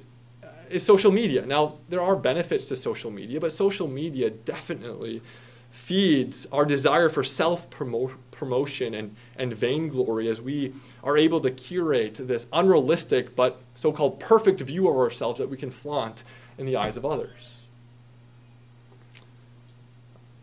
is 0.71 0.83
social 0.83 1.13
media. 1.13 1.45
Now, 1.47 1.79
there 1.89 2.03
are 2.03 2.17
benefits 2.17 2.67
to 2.67 2.77
social 2.77 3.11
media, 3.11 3.41
but 3.41 3.53
social 3.53 3.89
media 3.89 4.31
definitely 4.31 5.23
feeds 5.71 6.47
our 6.53 6.65
desire 6.65 7.09
for 7.09 7.25
self 7.25 7.69
promotion 7.71 8.95
and, 8.95 9.17
and 9.37 9.53
vainglory 9.53 10.29
as 10.29 10.41
we 10.41 10.73
are 11.03 11.19
able 11.19 11.41
to 11.41 11.51
curate 11.51 12.15
this 12.15 12.47
unrealistic 12.53 13.35
but 13.35 13.61
so 13.75 13.91
called 13.91 14.21
perfect 14.21 14.61
view 14.61 14.89
of 14.89 14.97
ourselves 14.97 15.41
that 15.41 15.51
we 15.51 15.57
can 15.57 15.73
flaunt 15.73 16.23
in 16.59 16.67
the 16.67 16.77
eyes 16.77 16.97
of 16.97 17.05
others. 17.05 17.54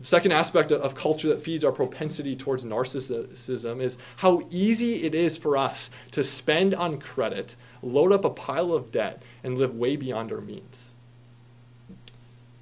The 0.02 0.08
second 0.08 0.32
aspect 0.32 0.72
of 0.72 0.96
culture 0.96 1.28
that 1.28 1.44
feeds 1.44 1.64
our 1.64 1.72
propensity 1.72 2.36
towards 2.36 2.66
narcissism 2.66 3.80
is 3.80 4.00
how 4.18 4.42
easy 4.50 5.04
it 5.04 5.14
is 5.14 5.38
for 5.38 5.56
us 5.56 5.92
to 6.10 6.24
spend 6.24 6.74
on 6.74 7.00
credit, 7.00 7.56
load 7.84 8.12
up 8.12 8.26
a 8.26 8.32
pile 8.32 8.74
of 8.74 8.92
debt, 8.92 9.22
and 9.44 9.60
live 9.60 9.76
way 9.76 9.96
beyond 9.96 10.32
our 10.32 10.42
means. 10.42 10.94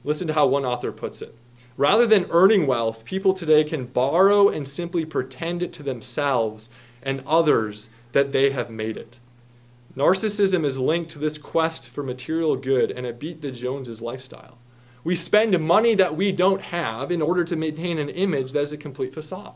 Listen 0.04 0.28
to 0.28 0.34
how 0.34 0.48
one 0.48 0.66
author 0.66 0.92
puts 0.92 1.22
it. 1.22 1.34
Rather 1.78 2.06
than 2.06 2.28
earning 2.30 2.68
wealth, 2.68 3.06
people 3.06 3.34
today 3.34 3.64
can 3.64 3.86
borrow 3.86 4.50
and 4.50 4.68
simply 4.68 5.06
pretend 5.06 5.64
it 5.64 5.72
to 5.72 5.84
themselves 5.84 6.70
and 7.02 7.24
others 7.26 7.88
that 8.12 8.34
they 8.34 8.50
have 8.50 8.70
made 8.70 8.98
it. 8.98 9.18
Narcissism 9.96 10.66
is 10.66 10.78
linked 10.78 11.10
to 11.12 11.20
this 11.20 11.38
quest 11.38 11.88
for 11.88 12.04
material 12.04 12.58
good 12.58 12.92
and 12.92 13.08
a 13.08 13.14
beat 13.14 13.40
the 13.40 13.50
Joneses 13.50 14.02
lifestyle. 14.02 14.59
We 15.04 15.16
spend 15.16 15.58
money 15.60 15.96
that 15.96 16.16
we 16.16 16.32
don't 16.32 16.62
have 16.62 17.12
in 17.12 17.22
order 17.22 17.44
to 17.44 17.56
maintain 17.56 18.00
an 18.00 18.10
image 18.10 18.52
that 18.54 18.62
is 18.62 18.74
a 18.74 18.78
complete 18.78 19.14
facade. 19.14 19.56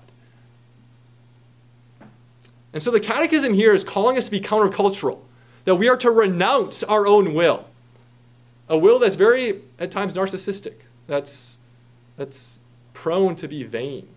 And 2.74 2.82
so 2.82 2.90
the 2.90 3.00
catechism 3.00 3.54
here 3.54 3.74
is 3.74 3.84
calling 3.84 4.18
us 4.18 4.26
to 4.26 4.32
be 4.32 4.42
countercultural, 4.42 5.20
that 5.66 5.76
we 5.76 5.88
are 5.88 5.98
to 5.98 6.10
renounce 6.10 6.82
our 6.84 7.06
own 7.06 7.34
will. 7.34 7.66
A 8.68 8.78
will 8.78 8.98
that's 9.00 9.16
very, 9.16 9.62
at 9.78 9.92
times, 9.92 10.16
narcissistic, 10.16 10.76
that's, 11.06 11.60
that's 12.18 12.60
prone 12.94 13.36
to 13.36 13.48
be 13.48 13.64
vain. 13.64 14.08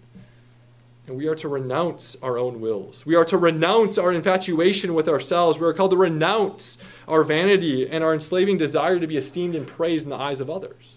And 1.07 1.17
we 1.17 1.27
are 1.29 1.35
to 1.37 1.49
renounce 1.49 2.17
our 2.23 2.39
own 2.39 2.61
wills. 2.61 3.07
We 3.07 3.15
are 3.15 3.25
to 3.27 3.37
renounce 3.37 3.97
our 3.99 4.13
infatuation 4.13 4.95
with 4.95 5.09
ourselves. 5.09 5.59
We 5.59 5.67
are 5.67 5.73
called 5.73 5.93
to 5.93 5.97
renounce 5.97 6.79
our 7.07 7.23
vanity 7.23 7.89
and 7.89 8.03
our 8.03 8.13
enslaving 8.13 8.57
desire 8.57 8.99
to 8.99 9.07
be 9.07 9.17
esteemed 9.17 9.55
and 9.55 9.67
praised 9.67 10.05
in 10.05 10.11
the 10.11 10.17
eyes 10.17 10.41
of 10.41 10.51
others. 10.51 10.96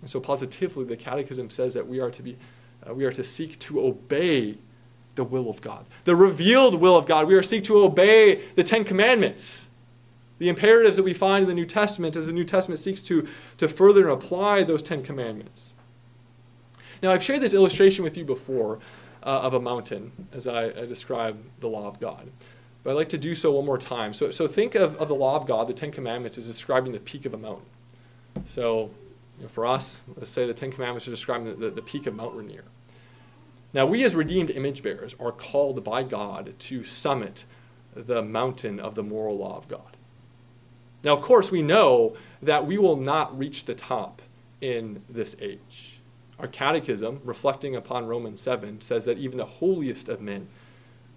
And 0.00 0.10
so, 0.10 0.20
positively, 0.20 0.84
the 0.84 0.96
Catechism 0.96 1.50
says 1.50 1.74
that 1.74 1.86
we 1.86 2.00
are 2.00 2.10
to 2.10 2.22
be, 2.22 2.36
uh, 2.88 2.94
we 2.94 3.04
are 3.04 3.12
to 3.12 3.24
seek 3.24 3.58
to 3.60 3.80
obey 3.80 4.56
the 5.14 5.24
will 5.24 5.50
of 5.50 5.60
God, 5.60 5.84
the 6.04 6.16
revealed 6.16 6.80
will 6.80 6.96
of 6.96 7.06
God. 7.06 7.26
We 7.26 7.34
are 7.34 7.42
seek 7.42 7.64
to 7.64 7.78
obey 7.82 8.42
the 8.54 8.62
Ten 8.62 8.84
Commandments, 8.84 9.68
the 10.38 10.48
imperatives 10.48 10.96
that 10.96 11.02
we 11.02 11.12
find 11.12 11.42
in 11.42 11.48
the 11.48 11.54
New 11.54 11.66
Testament 11.66 12.16
as 12.16 12.26
the 12.26 12.32
New 12.32 12.44
Testament 12.44 12.80
seeks 12.80 13.02
to, 13.02 13.28
to 13.58 13.68
further 13.68 14.08
and 14.08 14.12
apply 14.12 14.62
those 14.62 14.82
Ten 14.82 15.02
Commandments. 15.02 15.74
Now, 17.02 17.12
I've 17.12 17.22
shared 17.22 17.40
this 17.40 17.54
illustration 17.54 18.04
with 18.04 18.16
you 18.16 18.24
before 18.24 18.78
uh, 19.22 19.40
of 19.42 19.54
a 19.54 19.60
mountain 19.60 20.12
as 20.32 20.46
I, 20.46 20.66
I 20.66 20.86
describe 20.86 21.38
the 21.60 21.68
law 21.68 21.86
of 21.86 22.00
God. 22.00 22.30
But 22.82 22.90
I'd 22.90 22.94
like 22.94 23.08
to 23.10 23.18
do 23.18 23.34
so 23.34 23.52
one 23.52 23.66
more 23.66 23.78
time. 23.78 24.14
So, 24.14 24.30
so 24.30 24.46
think 24.46 24.74
of, 24.74 24.96
of 24.96 25.08
the 25.08 25.14
law 25.14 25.36
of 25.36 25.46
God, 25.46 25.68
the 25.68 25.74
Ten 25.74 25.92
Commandments, 25.92 26.38
as 26.38 26.46
describing 26.46 26.92
the 26.92 27.00
peak 27.00 27.26
of 27.26 27.34
a 27.34 27.38
mountain. 27.38 27.66
So 28.46 28.90
you 29.40 29.46
know, 29.46 29.48
for 29.48 29.66
us, 29.66 30.04
let's 30.16 30.30
say 30.30 30.46
the 30.46 30.52
Ten 30.52 30.70
Commandments 30.70 31.08
are 31.08 31.10
describing 31.10 31.46
the, 31.46 31.54
the, 31.54 31.70
the 31.70 31.82
peak 31.82 32.06
of 32.06 32.14
Mount 32.14 32.36
Rainier. 32.36 32.64
Now, 33.72 33.86
we 33.86 34.04
as 34.04 34.14
redeemed 34.14 34.50
image 34.50 34.82
bearers 34.82 35.14
are 35.18 35.32
called 35.32 35.82
by 35.82 36.02
God 36.02 36.54
to 36.58 36.84
summit 36.84 37.46
the 37.94 38.20
mountain 38.20 38.78
of 38.78 38.96
the 38.96 39.02
moral 39.02 39.38
law 39.38 39.56
of 39.56 39.66
God. 39.66 39.96
Now, 41.02 41.14
of 41.14 41.22
course, 41.22 41.50
we 41.50 41.62
know 41.62 42.16
that 42.42 42.66
we 42.66 42.76
will 42.76 42.96
not 42.96 43.36
reach 43.36 43.64
the 43.64 43.74
top 43.74 44.20
in 44.60 45.02
this 45.08 45.34
age. 45.40 46.00
Our 46.38 46.48
catechism, 46.48 47.20
reflecting 47.24 47.74
upon 47.74 48.06
Romans 48.06 48.42
7, 48.42 48.82
says 48.82 49.06
that 49.06 49.16
even 49.16 49.38
the 49.38 49.46
holiest 49.46 50.10
of 50.10 50.20
men 50.20 50.48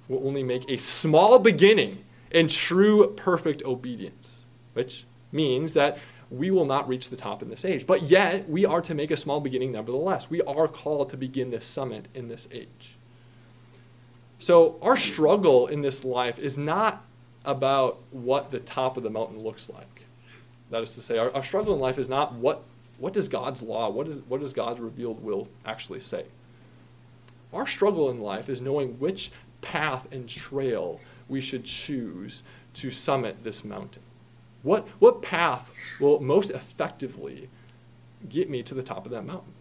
will 0.07 0.25
only 0.25 0.43
make 0.43 0.69
a 0.69 0.77
small 0.77 1.39
beginning 1.39 2.05
in 2.31 2.47
true 2.47 3.13
perfect 3.17 3.63
obedience, 3.63 4.43
which 4.73 5.03
means 5.33 5.73
that 5.73 5.97
we 6.33 6.49
will 6.49 6.65
not 6.65 6.87
reach 6.87 7.09
the 7.09 7.15
top 7.15 7.43
in 7.43 7.49
this 7.49 7.63
age. 7.63 7.85
But 7.85 8.03
yet, 8.03 8.49
we 8.49 8.65
are 8.65 8.81
to 8.81 8.95
make 8.95 9.11
a 9.11 9.17
small 9.17 9.39
beginning 9.39 9.71
nevertheless. 9.71 10.31
We 10.31 10.41
are 10.41 10.67
called 10.67 11.11
to 11.11 11.17
begin 11.17 11.51
this 11.51 11.65
summit 11.65 12.07
in 12.15 12.27
this 12.27 12.47
age. 12.51 12.97
So, 14.39 14.79
our 14.81 14.97
struggle 14.97 15.67
in 15.67 15.81
this 15.81 16.03
life 16.03 16.39
is 16.39 16.57
not 16.57 17.05
about 17.45 17.99
what 18.09 18.49
the 18.49 18.59
top 18.59 18.97
of 18.97 19.03
the 19.03 19.11
mountain 19.11 19.43
looks 19.43 19.69
like. 19.69 20.01
That 20.71 20.81
is 20.81 20.95
to 20.95 21.01
say, 21.01 21.19
our, 21.19 21.31
our 21.35 21.43
struggle 21.43 21.75
in 21.75 21.79
life 21.79 21.99
is 21.99 22.09
not 22.09 22.33
what, 22.33 22.63
what 22.97 23.13
does 23.13 23.27
God's 23.27 23.61
law, 23.61 23.89
what, 23.89 24.07
is, 24.07 24.21
what 24.27 24.41
does 24.41 24.53
God's 24.53 24.79
revealed 24.79 25.23
will 25.23 25.47
actually 25.65 25.99
say. 25.99 26.25
Our 27.53 27.67
struggle 27.67 28.09
in 28.09 28.19
life 28.19 28.49
is 28.49 28.59
knowing 28.59 28.99
which 28.99 29.31
path 29.61 30.07
and 30.11 30.27
trail 30.27 30.99
we 31.29 31.41
should 31.41 31.63
choose 31.63 32.41
to 32.73 32.89
summit 32.89 33.43
this 33.43 33.63
mountain. 33.63 34.01
What, 34.63 34.87
what 34.99 35.21
path 35.21 35.71
will 35.99 36.19
most 36.19 36.49
effectively 36.49 37.49
get 38.27 38.49
me 38.49 38.63
to 38.63 38.73
the 38.73 38.81
top 38.81 39.05
of 39.05 39.11
that 39.11 39.25
mountain? 39.25 39.53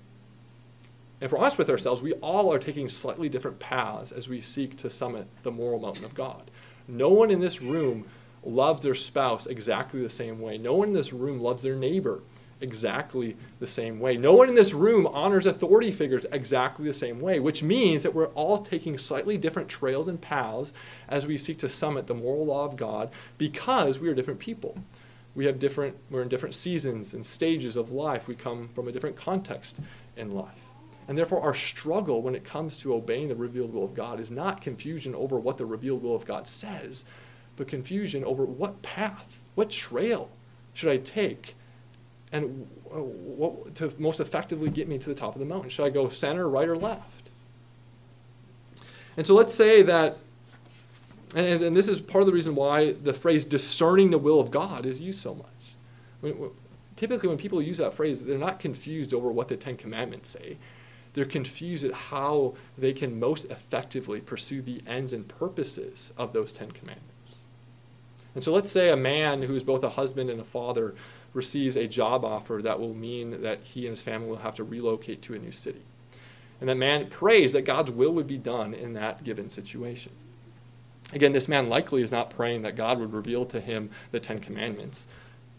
And 1.20 1.26
if 1.26 1.32
we're 1.32 1.38
honest 1.38 1.58
with 1.58 1.70
ourselves, 1.70 2.02
we 2.02 2.14
all 2.14 2.52
are 2.52 2.58
taking 2.58 2.88
slightly 2.88 3.28
different 3.28 3.58
paths 3.58 4.10
as 4.10 4.28
we 4.28 4.40
seek 4.40 4.76
to 4.78 4.90
summit 4.90 5.26
the 5.42 5.50
moral 5.50 5.78
mountain 5.78 6.04
of 6.04 6.14
God. 6.14 6.50
No 6.88 7.08
one 7.10 7.30
in 7.30 7.40
this 7.40 7.60
room 7.60 8.06
loves 8.44 8.82
their 8.82 8.94
spouse 8.94 9.46
exactly 9.46 10.02
the 10.02 10.10
same 10.10 10.40
way. 10.40 10.58
No 10.58 10.72
one 10.72 10.88
in 10.88 10.94
this 10.94 11.12
room 11.12 11.40
loves 11.40 11.62
their 11.62 11.76
neighbor 11.76 12.22
exactly 12.62 13.36
the 13.58 13.66
same 13.66 14.00
way. 14.00 14.16
No 14.16 14.32
one 14.32 14.48
in 14.48 14.54
this 14.54 14.72
room 14.72 15.06
honors 15.06 15.46
authority 15.46 15.90
figures 15.90 16.26
exactly 16.32 16.86
the 16.86 16.94
same 16.94 17.20
way, 17.20 17.40
which 17.40 17.62
means 17.62 18.02
that 18.02 18.14
we're 18.14 18.28
all 18.28 18.58
taking 18.58 18.96
slightly 18.98 19.36
different 19.36 19.68
trails 19.68 20.08
and 20.08 20.20
paths 20.20 20.72
as 21.08 21.26
we 21.26 21.36
seek 21.36 21.58
to 21.58 21.68
summit 21.68 22.06
the 22.06 22.14
moral 22.14 22.46
law 22.46 22.64
of 22.64 22.76
God 22.76 23.10
because 23.38 23.98
we 23.98 24.08
are 24.08 24.14
different 24.14 24.40
people. 24.40 24.76
We 25.34 25.46
have 25.46 25.58
different 25.58 25.96
we're 26.10 26.22
in 26.22 26.28
different 26.28 26.54
seasons 26.54 27.14
and 27.14 27.24
stages 27.24 27.76
of 27.76 27.90
life. 27.90 28.28
We 28.28 28.34
come 28.34 28.68
from 28.74 28.88
a 28.88 28.92
different 28.92 29.16
context 29.16 29.80
in 30.16 30.34
life. 30.34 30.58
And 31.08 31.18
therefore, 31.18 31.42
our 31.42 31.54
struggle 31.54 32.22
when 32.22 32.34
it 32.34 32.44
comes 32.44 32.76
to 32.78 32.94
obeying 32.94 33.28
the 33.28 33.36
revealed 33.36 33.72
will 33.72 33.84
of 33.84 33.94
God 33.94 34.20
is 34.20 34.30
not 34.30 34.60
confusion 34.60 35.14
over 35.14 35.38
what 35.38 35.56
the 35.56 35.66
revealed 35.66 36.02
will 36.02 36.14
of 36.14 36.24
God 36.24 36.46
says, 36.46 37.04
but 37.56 37.66
confusion 37.66 38.24
over 38.24 38.44
what 38.44 38.82
path, 38.82 39.42
what 39.54 39.70
trail 39.70 40.30
should 40.72 40.90
I 40.90 40.98
take, 40.98 41.56
and 42.32 42.68
uh, 42.86 42.98
what, 42.98 43.74
to 43.76 43.92
most 43.98 44.20
effectively 44.20 44.70
get 44.70 44.88
me 44.88 44.98
to 44.98 45.08
the 45.08 45.14
top 45.14 45.34
of 45.34 45.40
the 45.40 45.46
mountain. 45.46 45.70
Should 45.70 45.84
I 45.84 45.90
go 45.90 46.08
center, 46.08 46.48
right, 46.48 46.68
or 46.68 46.76
left? 46.76 47.30
And 49.16 49.26
so 49.26 49.34
let's 49.34 49.54
say 49.54 49.82
that, 49.82 50.16
and, 51.34 51.62
and 51.62 51.76
this 51.76 51.88
is 51.88 52.00
part 52.00 52.22
of 52.22 52.26
the 52.26 52.32
reason 52.32 52.54
why 52.54 52.92
the 52.92 53.12
phrase 53.12 53.44
discerning 53.44 54.10
the 54.10 54.18
will 54.18 54.40
of 54.40 54.50
God 54.50 54.86
is 54.86 55.00
used 55.00 55.20
so 55.20 55.34
much. 55.34 55.46
When, 56.20 56.50
typically, 56.96 57.28
when 57.28 57.38
people 57.38 57.60
use 57.60 57.78
that 57.78 57.94
phrase, 57.94 58.22
they're 58.22 58.38
not 58.38 58.58
confused 58.58 59.12
over 59.12 59.30
what 59.30 59.48
the 59.48 59.56
Ten 59.56 59.76
Commandments 59.76 60.30
say 60.30 60.56
they're 61.14 61.24
confused 61.24 61.84
at 61.84 61.92
how 61.92 62.54
they 62.78 62.92
can 62.92 63.18
most 63.18 63.50
effectively 63.50 64.20
pursue 64.20 64.62
the 64.62 64.82
ends 64.86 65.12
and 65.12 65.28
purposes 65.28 66.12
of 66.16 66.32
those 66.32 66.52
Ten 66.52 66.70
Commandments. 66.70 67.36
And 68.34 68.42
so 68.42 68.52
let's 68.52 68.70
say 68.70 68.88
a 68.88 68.96
man 68.96 69.42
who 69.42 69.54
is 69.54 69.62
both 69.62 69.84
a 69.84 69.90
husband 69.90 70.30
and 70.30 70.40
a 70.40 70.44
father 70.44 70.94
receives 71.34 71.76
a 71.76 71.86
job 71.86 72.24
offer 72.24 72.60
that 72.62 72.78
will 72.78 72.94
mean 72.94 73.42
that 73.42 73.60
he 73.62 73.86
and 73.86 73.90
his 73.90 74.02
family 74.02 74.28
will 74.28 74.36
have 74.36 74.54
to 74.56 74.64
relocate 74.64 75.22
to 75.22 75.34
a 75.34 75.38
new 75.38 75.50
city. 75.50 75.82
And 76.60 76.68
that 76.68 76.76
man 76.76 77.08
prays 77.08 77.52
that 77.54 77.62
God's 77.62 77.90
will 77.90 78.12
would 78.12 78.26
be 78.26 78.38
done 78.38 78.74
in 78.74 78.92
that 78.92 79.24
given 79.24 79.50
situation. 79.50 80.12
Again, 81.12 81.32
this 81.32 81.48
man 81.48 81.68
likely 81.68 82.02
is 82.02 82.12
not 82.12 82.30
praying 82.30 82.62
that 82.62 82.76
God 82.76 82.98
would 82.98 83.12
reveal 83.12 83.44
to 83.46 83.60
him 83.60 83.90
the 84.12 84.20
Ten 84.20 84.38
Commandments. 84.38 85.06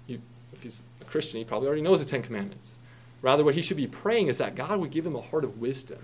He, 0.07 0.19
if 0.53 0.63
he's 0.63 0.81
a 1.01 1.05
Christian, 1.05 1.39
he 1.39 1.45
probably 1.45 1.67
already 1.67 1.81
knows 1.81 1.99
the 1.99 2.09
Ten 2.09 2.23
Commandments. 2.23 2.79
Rather, 3.21 3.43
what 3.43 3.55
he 3.55 3.61
should 3.61 3.77
be 3.77 3.87
praying 3.87 4.27
is 4.27 4.37
that 4.37 4.55
God 4.55 4.79
would 4.79 4.91
give 4.91 5.05
him 5.05 5.15
a 5.15 5.21
heart 5.21 5.43
of 5.43 5.59
wisdom 5.59 5.99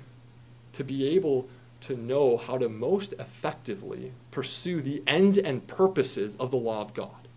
to 0.73 0.83
be 0.83 1.07
able 1.09 1.47
to 1.81 1.95
know 1.95 2.37
how 2.37 2.57
to 2.57 2.69
most 2.69 3.13
effectively 3.13 4.11
pursue 4.31 4.81
the 4.81 5.01
ends 5.07 5.37
and 5.37 5.65
purposes 5.67 6.35
of 6.35 6.51
the 6.51 6.57
law 6.57 6.81
of 6.81 6.93
God. 6.93 7.28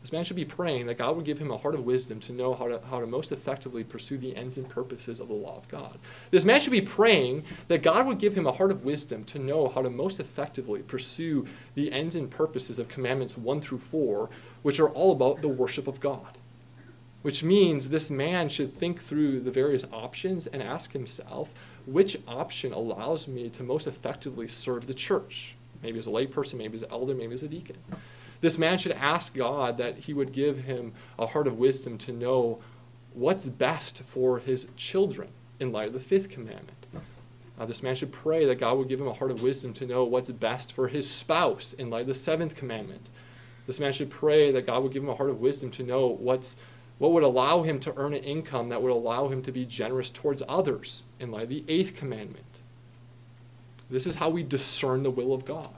This 0.00 0.12
man 0.12 0.24
should 0.24 0.36
be 0.36 0.44
praying 0.44 0.86
that 0.86 0.98
God 0.98 1.16
would 1.16 1.24
give 1.24 1.38
him 1.38 1.50
a 1.50 1.56
heart 1.56 1.74
of 1.74 1.84
wisdom 1.84 2.20
to 2.20 2.32
know 2.32 2.54
how 2.54 2.68
to, 2.68 2.80
how 2.88 3.00
to 3.00 3.06
most 3.06 3.32
effectively 3.32 3.82
pursue 3.82 4.16
the 4.16 4.36
ends 4.36 4.56
and 4.56 4.68
purposes 4.68 5.20
of 5.20 5.28
the 5.28 5.34
law 5.34 5.56
of 5.56 5.68
God. 5.68 5.98
This 6.30 6.44
man 6.44 6.60
should 6.60 6.70
be 6.70 6.80
praying 6.80 7.44
that 7.66 7.82
God 7.82 8.06
would 8.06 8.18
give 8.18 8.34
him 8.34 8.46
a 8.46 8.52
heart 8.52 8.70
of 8.70 8.84
wisdom 8.84 9.24
to 9.24 9.38
know 9.38 9.68
how 9.68 9.82
to 9.82 9.90
most 9.90 10.20
effectively 10.20 10.82
pursue 10.82 11.46
the 11.74 11.92
ends 11.92 12.14
and 12.14 12.30
purposes 12.30 12.78
of 12.78 12.88
commandments 12.88 13.36
1 13.36 13.60
through 13.60 13.78
4, 13.78 14.30
which 14.62 14.78
are 14.78 14.90
all 14.90 15.12
about 15.12 15.42
the 15.42 15.48
worship 15.48 15.88
of 15.88 16.00
God 16.00 16.38
which 17.22 17.42
means 17.42 17.88
this 17.88 18.10
man 18.10 18.48
should 18.48 18.72
think 18.72 19.00
through 19.00 19.40
the 19.40 19.50
various 19.50 19.84
options 19.92 20.46
and 20.46 20.62
ask 20.62 20.92
himself 20.92 21.50
which 21.86 22.16
option 22.28 22.72
allows 22.72 23.26
me 23.26 23.48
to 23.48 23.62
most 23.62 23.86
effectively 23.86 24.46
serve 24.46 24.86
the 24.86 24.94
church, 24.94 25.56
maybe 25.82 25.98
as 25.98 26.06
a 26.06 26.10
layperson, 26.10 26.54
maybe 26.54 26.76
as 26.76 26.82
an 26.82 26.90
elder, 26.90 27.14
maybe 27.14 27.34
as 27.34 27.42
a 27.42 27.48
deacon. 27.48 27.76
This 28.40 28.58
man 28.58 28.78
should 28.78 28.92
ask 28.92 29.34
God 29.34 29.78
that 29.78 29.98
he 29.98 30.12
would 30.12 30.32
give 30.32 30.64
him 30.64 30.92
a 31.18 31.26
heart 31.26 31.46
of 31.46 31.58
wisdom 31.58 31.98
to 31.98 32.12
know 32.12 32.60
what's 33.12 33.46
best 33.46 34.02
for 34.02 34.38
his 34.38 34.68
children 34.76 35.28
in 35.58 35.72
light 35.72 35.88
of 35.88 35.94
the 35.94 36.00
fifth 36.00 36.28
commandment. 36.28 36.86
Uh, 37.58 37.66
this 37.66 37.82
man 37.82 37.96
should 37.96 38.12
pray 38.12 38.44
that 38.44 38.60
God 38.60 38.78
would 38.78 38.88
give 38.88 39.00
him 39.00 39.08
a 39.08 39.12
heart 39.12 39.32
of 39.32 39.42
wisdom 39.42 39.72
to 39.74 39.86
know 39.86 40.04
what's 40.04 40.30
best 40.30 40.72
for 40.72 40.86
his 40.86 41.10
spouse 41.10 41.72
in 41.72 41.90
light 41.90 42.02
of 42.02 42.06
the 42.06 42.14
seventh 42.14 42.54
commandment. 42.54 43.08
This 43.66 43.80
man 43.80 43.92
should 43.92 44.10
pray 44.10 44.52
that 44.52 44.66
God 44.66 44.82
would 44.82 44.92
give 44.92 45.02
him 45.02 45.08
a 45.08 45.16
heart 45.16 45.30
of 45.30 45.40
wisdom 45.40 45.70
to 45.72 45.82
know 45.82 46.06
what's 46.06 46.56
what 46.98 47.12
would 47.12 47.22
allow 47.22 47.62
him 47.62 47.78
to 47.80 47.94
earn 47.96 48.12
an 48.12 48.24
income 48.24 48.70
that 48.70 48.82
would 48.82 48.90
allow 48.90 49.28
him 49.28 49.40
to 49.42 49.52
be 49.52 49.64
generous 49.64 50.10
towards 50.10 50.42
others 50.48 51.04
in 51.20 51.30
light 51.30 51.44
of 51.44 51.48
the 51.48 51.64
eighth 51.68 51.94
commandment. 51.94 52.60
This 53.88 54.04
is 54.04 54.16
how 54.16 54.30
we 54.30 54.42
discern 54.42 55.04
the 55.04 55.10
will 55.10 55.32
of 55.32 55.44
God. 55.44 55.70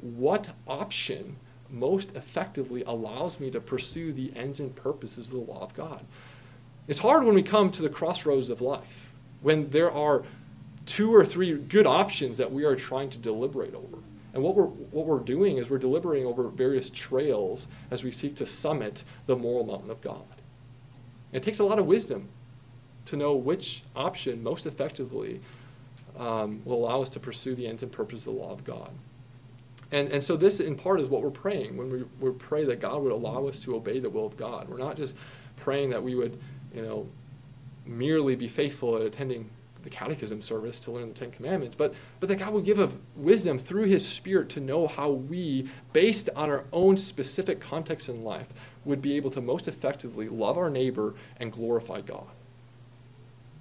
What 0.00 0.50
option 0.68 1.36
most 1.72 2.14
effectively 2.14 2.82
allows 2.84 3.40
me 3.40 3.50
to 3.50 3.60
pursue 3.60 4.12
the 4.12 4.32
ends 4.36 4.60
and 4.60 4.74
purposes 4.76 5.28
of 5.28 5.34
the 5.34 5.52
law 5.52 5.62
of 5.62 5.74
God? 5.74 6.04
It's 6.88 6.98
hard 6.98 7.24
when 7.24 7.34
we 7.34 7.42
come 7.42 7.70
to 7.72 7.82
the 7.82 7.88
crossroads 7.88 8.50
of 8.50 8.60
life, 8.60 9.10
when 9.40 9.70
there 9.70 9.90
are 9.90 10.24
two 10.84 11.14
or 11.14 11.24
three 11.24 11.54
good 11.54 11.86
options 11.86 12.38
that 12.38 12.52
we 12.52 12.64
are 12.64 12.76
trying 12.76 13.10
to 13.10 13.18
deliberate 13.18 13.74
over. 13.74 13.98
And 14.34 14.42
what 14.42 14.54
we're, 14.54 14.64
what 14.64 15.06
we're 15.06 15.18
doing 15.18 15.58
is 15.58 15.68
we're 15.68 15.78
deliberating 15.78 16.26
over 16.26 16.48
various 16.48 16.90
trails 16.90 17.68
as 17.90 18.02
we 18.02 18.10
seek 18.10 18.34
to 18.36 18.46
summit 18.46 19.04
the 19.26 19.36
moral 19.36 19.64
mountain 19.64 19.90
of 19.90 20.00
God. 20.00 20.22
It 21.32 21.42
takes 21.42 21.58
a 21.58 21.64
lot 21.64 21.78
of 21.78 21.86
wisdom 21.86 22.28
to 23.06 23.16
know 23.16 23.34
which 23.34 23.82
option 23.94 24.42
most 24.42 24.66
effectively 24.66 25.40
um, 26.18 26.62
will 26.64 26.84
allow 26.84 27.02
us 27.02 27.10
to 27.10 27.20
pursue 27.20 27.54
the 27.54 27.66
ends 27.66 27.82
and 27.82 27.92
purposes 27.92 28.26
of 28.26 28.34
the 28.34 28.40
law 28.40 28.52
of 28.52 28.64
God. 28.64 28.90
And, 29.92 30.10
and 30.10 30.24
so 30.24 30.36
this, 30.36 30.58
in 30.58 30.74
part, 30.74 31.00
is 31.00 31.08
what 31.08 31.22
we're 31.22 31.30
praying 31.30 31.76
when 31.76 31.90
we, 31.90 32.04
we 32.20 32.32
pray 32.32 32.64
that 32.64 32.80
God 32.80 33.02
would 33.02 33.12
allow 33.12 33.46
us 33.46 33.60
to 33.60 33.76
obey 33.76 34.00
the 34.00 34.10
will 34.10 34.26
of 34.26 34.36
God. 34.36 34.68
We're 34.68 34.78
not 34.78 34.96
just 34.96 35.14
praying 35.56 35.90
that 35.90 36.02
we 36.02 36.14
would, 36.14 36.38
you 36.74 36.82
know, 36.82 37.06
merely 37.84 38.34
be 38.34 38.48
faithful 38.48 38.96
at 38.96 39.02
attending 39.02 39.50
the 39.82 39.90
catechism 39.90 40.40
service 40.40 40.80
to 40.80 40.92
learn 40.92 41.08
the 41.08 41.14
Ten 41.14 41.30
Commandments, 41.30 41.74
but, 41.76 41.94
but 42.20 42.28
that 42.28 42.36
God 42.36 42.52
would 42.52 42.64
give 42.64 42.78
us 42.78 42.92
wisdom 43.16 43.58
through 43.58 43.84
His 43.84 44.06
Spirit 44.06 44.48
to 44.50 44.60
know 44.60 44.86
how 44.86 45.10
we, 45.10 45.68
based 45.92 46.30
on 46.36 46.48
our 46.48 46.64
own 46.72 46.96
specific 46.96 47.60
context 47.60 48.08
in 48.08 48.22
life, 48.22 48.46
would 48.84 49.02
be 49.02 49.16
able 49.16 49.30
to 49.32 49.40
most 49.40 49.68
effectively 49.68 50.28
love 50.28 50.56
our 50.56 50.70
neighbor 50.70 51.14
and 51.38 51.52
glorify 51.52 52.00
God. 52.00 52.26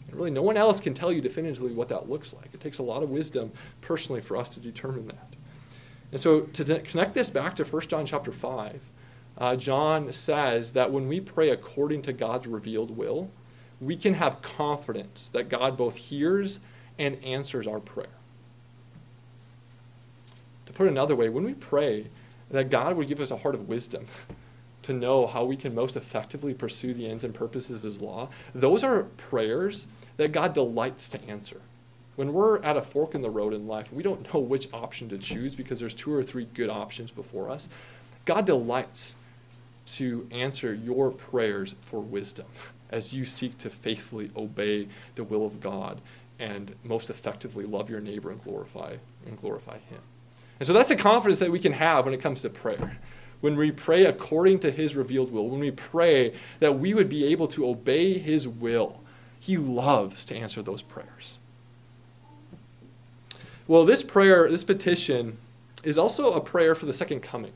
And 0.08 0.16
really, 0.16 0.32
no 0.32 0.44
one 0.44 0.58
else 0.58 0.80
can 0.80 0.94
tell 0.94 1.12
you 1.12 1.22
definitively 1.22 1.74
what 1.74 1.90
that 1.90 2.10
looks 2.10 2.34
like. 2.34 2.54
It 2.54 2.62
takes 2.62 2.78
a 2.78 2.84
lot 2.84 3.04
of 3.04 3.10
wisdom 3.10 3.52
personally 3.82 4.22
for 4.22 4.38
us 4.38 4.54
to 4.54 4.60
determine 4.60 5.08
that. 5.08 5.36
And 6.12 6.20
so, 6.20 6.42
to 6.42 6.80
connect 6.80 7.14
this 7.14 7.30
back 7.30 7.56
to 7.56 7.64
1 7.64 7.88
John 7.88 8.06
chapter 8.06 8.32
5, 8.32 8.82
uh, 9.38 9.56
John 9.56 10.12
says 10.12 10.74
that 10.74 10.92
when 10.92 11.08
we 11.08 11.22
pray 11.22 11.50
according 11.50 12.02
to 12.04 12.14
God's 12.14 12.48
revealed 12.48 12.96
will, 12.96 13.30
we 13.80 13.96
can 13.96 14.14
have 14.16 14.42
confidence 14.42 15.30
that 15.30 15.50
God 15.50 15.78
both 15.78 15.96
hears 15.96 16.60
and 17.00 17.24
answers 17.24 17.66
our 17.66 17.80
prayer. 17.80 18.10
To 20.68 20.74
put 20.74 20.88
it 20.88 20.92
another 20.92 21.16
way, 21.16 21.30
when 21.30 21.44
we 21.44 21.54
pray 21.54 22.08
that 22.52 22.70
God 22.70 22.96
would 22.96 23.08
give 23.08 23.20
us 23.20 23.32
a 23.32 23.38
heart 23.38 23.56
of 23.56 23.68
wisdom, 23.68 24.06
to 24.84 24.94
know 24.94 25.28
how 25.28 25.44
we 25.44 25.56
can 25.56 25.74
most 25.74 25.96
effectively 25.96 26.54
pursue 26.54 26.94
the 26.94 27.08
ends 27.08 27.24
and 27.24 27.34
purposes 27.34 27.76
of 27.76 27.84
His 27.84 28.02
law, 28.02 28.30
those 28.54 28.84
are 28.84 29.04
prayers 29.04 29.88
that 30.18 30.32
God 30.32 30.54
delights 30.54 31.08
to 31.10 31.24
answer. 31.26 31.62
When 32.22 32.34
we're 32.34 32.62
at 32.62 32.78
a 32.78 32.84
fork 32.84 33.16
in 33.16 33.24
the 33.24 33.32
road 33.32 33.52
in 33.52 33.66
life, 33.66 33.92
we 33.92 34.04
don't 34.04 34.32
know 34.32 34.40
which 34.40 34.72
option 34.72 35.10
to 35.10 35.18
choose 35.18 35.56
because 35.56 35.80
there's 35.80 35.96
two 35.96 36.14
or 36.14 36.24
three 36.24 36.46
good 36.54 36.70
options 36.70 37.10
before 37.10 37.50
us. 37.50 37.68
God 38.26 38.46
delights 38.46 39.16
to 39.96 40.28
answer 40.30 40.72
your 40.72 41.10
prayers 41.10 41.74
for 41.82 42.00
wisdom 42.00 42.46
as 42.92 43.12
you 43.12 43.26
seek 43.26 43.58
to 43.58 43.72
faithfully 43.72 44.30
obey 44.38 44.88
the 45.16 45.24
will 45.24 45.48
of 45.48 45.60
God 45.62 46.00
and 46.38 46.76
most 46.84 47.10
effectively 47.10 47.66
love 47.66 47.90
your 47.90 48.00
neighbor 48.00 48.30
and 48.30 48.40
glorify 48.44 48.98
and 49.26 49.42
glorify 49.42 49.80
him. 49.80 50.02
And 50.60 50.68
so 50.68 50.74
that's 50.74 50.90
the 50.90 50.96
confidence 50.96 51.40
that 51.40 51.50
we 51.50 51.58
can 51.58 51.74
have 51.74 52.06
when 52.06 52.14
it 52.14 52.22
comes 52.22 52.44
to 52.44 52.52
prayer 52.52 53.00
when 53.40 53.56
we 53.56 53.72
pray 53.72 54.06
according 54.06 54.60
to 54.60 54.70
his 54.70 54.96
revealed 54.96 55.32
will, 55.32 55.50
when 55.50 55.60
we 55.60 55.72
pray 55.72 56.36
that 56.60 56.78
we 56.78 56.94
would 56.94 57.10
be 57.10 57.26
able 57.26 57.48
to 57.48 57.68
obey 57.68 58.16
his 58.20 58.48
will, 58.48 59.02
he 59.40 59.58
loves 59.58 60.24
to 60.26 60.38
answer 60.38 60.62
those 60.62 60.84
prayers. 60.84 61.40
Well, 63.72 63.86
this 63.86 64.04
prayer, 64.04 64.50
this 64.50 64.66
petition, 64.66 65.38
is 65.82 65.98
also 65.98 66.34
a 66.34 66.42
prayer 66.42 66.76
for 66.76 66.86
the 66.86 66.92
second 66.92 67.22
coming. 67.22 67.54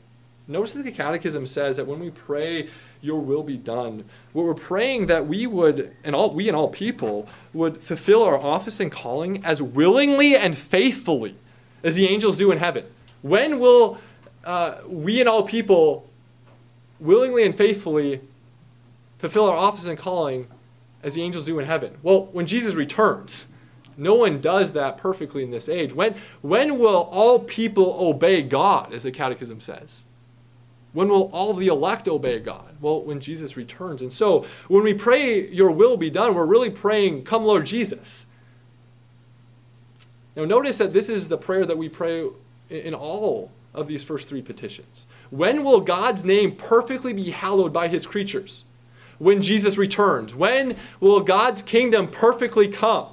Notice 0.48 0.72
that 0.72 0.84
the 0.84 0.90
Catechism 0.90 1.44
says 1.44 1.76
that 1.76 1.86
when 1.86 2.00
we 2.00 2.08
pray, 2.08 2.70
Your 3.02 3.20
will 3.20 3.42
be 3.42 3.58
done, 3.58 4.06
what 4.32 4.46
we're 4.46 4.54
praying 4.54 5.08
that 5.08 5.26
we 5.26 5.46
would, 5.46 5.94
and 6.02 6.16
all 6.16 6.32
we 6.32 6.48
and 6.48 6.56
all 6.56 6.68
people 6.68 7.28
would 7.52 7.82
fulfill 7.82 8.22
our 8.22 8.38
office 8.38 8.80
and 8.80 8.90
calling 8.90 9.44
as 9.44 9.60
willingly 9.60 10.34
and 10.34 10.56
faithfully 10.56 11.34
as 11.84 11.96
the 11.96 12.06
angels 12.06 12.38
do 12.38 12.50
in 12.50 12.56
heaven. 12.56 12.86
When 13.20 13.58
will 13.58 13.98
uh, 14.42 14.78
we 14.88 15.20
and 15.20 15.28
all 15.28 15.42
people 15.42 16.08
willingly 16.98 17.44
and 17.44 17.54
faithfully 17.54 18.22
fulfill 19.18 19.50
our 19.50 19.56
office 19.58 19.84
and 19.84 19.98
calling 19.98 20.46
as 21.02 21.12
the 21.12 21.20
angels 21.20 21.44
do 21.44 21.58
in 21.58 21.66
heaven? 21.66 21.98
Well, 22.02 22.30
when 22.32 22.46
Jesus 22.46 22.72
returns. 22.72 23.48
No 23.96 24.14
one 24.14 24.40
does 24.40 24.72
that 24.72 24.98
perfectly 24.98 25.42
in 25.42 25.50
this 25.50 25.68
age. 25.68 25.92
When, 25.92 26.14
when 26.42 26.78
will 26.78 27.08
all 27.10 27.38
people 27.38 27.96
obey 27.98 28.42
God, 28.42 28.92
as 28.92 29.04
the 29.04 29.10
Catechism 29.10 29.60
says? 29.60 30.04
When 30.92 31.08
will 31.08 31.30
all 31.32 31.54
the 31.54 31.68
elect 31.68 32.08
obey 32.08 32.38
God? 32.38 32.76
Well, 32.80 33.02
when 33.02 33.20
Jesus 33.20 33.56
returns. 33.56 34.02
And 34.02 34.12
so, 34.12 34.46
when 34.68 34.82
we 34.82 34.94
pray, 34.94 35.46
Your 35.48 35.70
will 35.70 35.96
be 35.96 36.10
done, 36.10 36.34
we're 36.34 36.46
really 36.46 36.70
praying, 36.70 37.24
Come, 37.24 37.44
Lord 37.44 37.66
Jesus. 37.66 38.26
Now, 40.34 40.44
notice 40.44 40.76
that 40.78 40.92
this 40.92 41.08
is 41.08 41.28
the 41.28 41.38
prayer 41.38 41.64
that 41.64 41.78
we 41.78 41.88
pray 41.88 42.28
in 42.68 42.94
all 42.94 43.50
of 43.74 43.86
these 43.86 44.04
first 44.04 44.28
three 44.28 44.42
petitions. 44.42 45.06
When 45.30 45.64
will 45.64 45.80
God's 45.80 46.24
name 46.24 46.56
perfectly 46.56 47.12
be 47.12 47.30
hallowed 47.30 47.72
by 47.72 47.88
his 47.88 48.06
creatures? 48.06 48.64
When 49.18 49.40
Jesus 49.40 49.78
returns. 49.78 50.34
When 50.34 50.76
will 51.00 51.20
God's 51.20 51.62
kingdom 51.62 52.08
perfectly 52.08 52.68
come? 52.68 53.08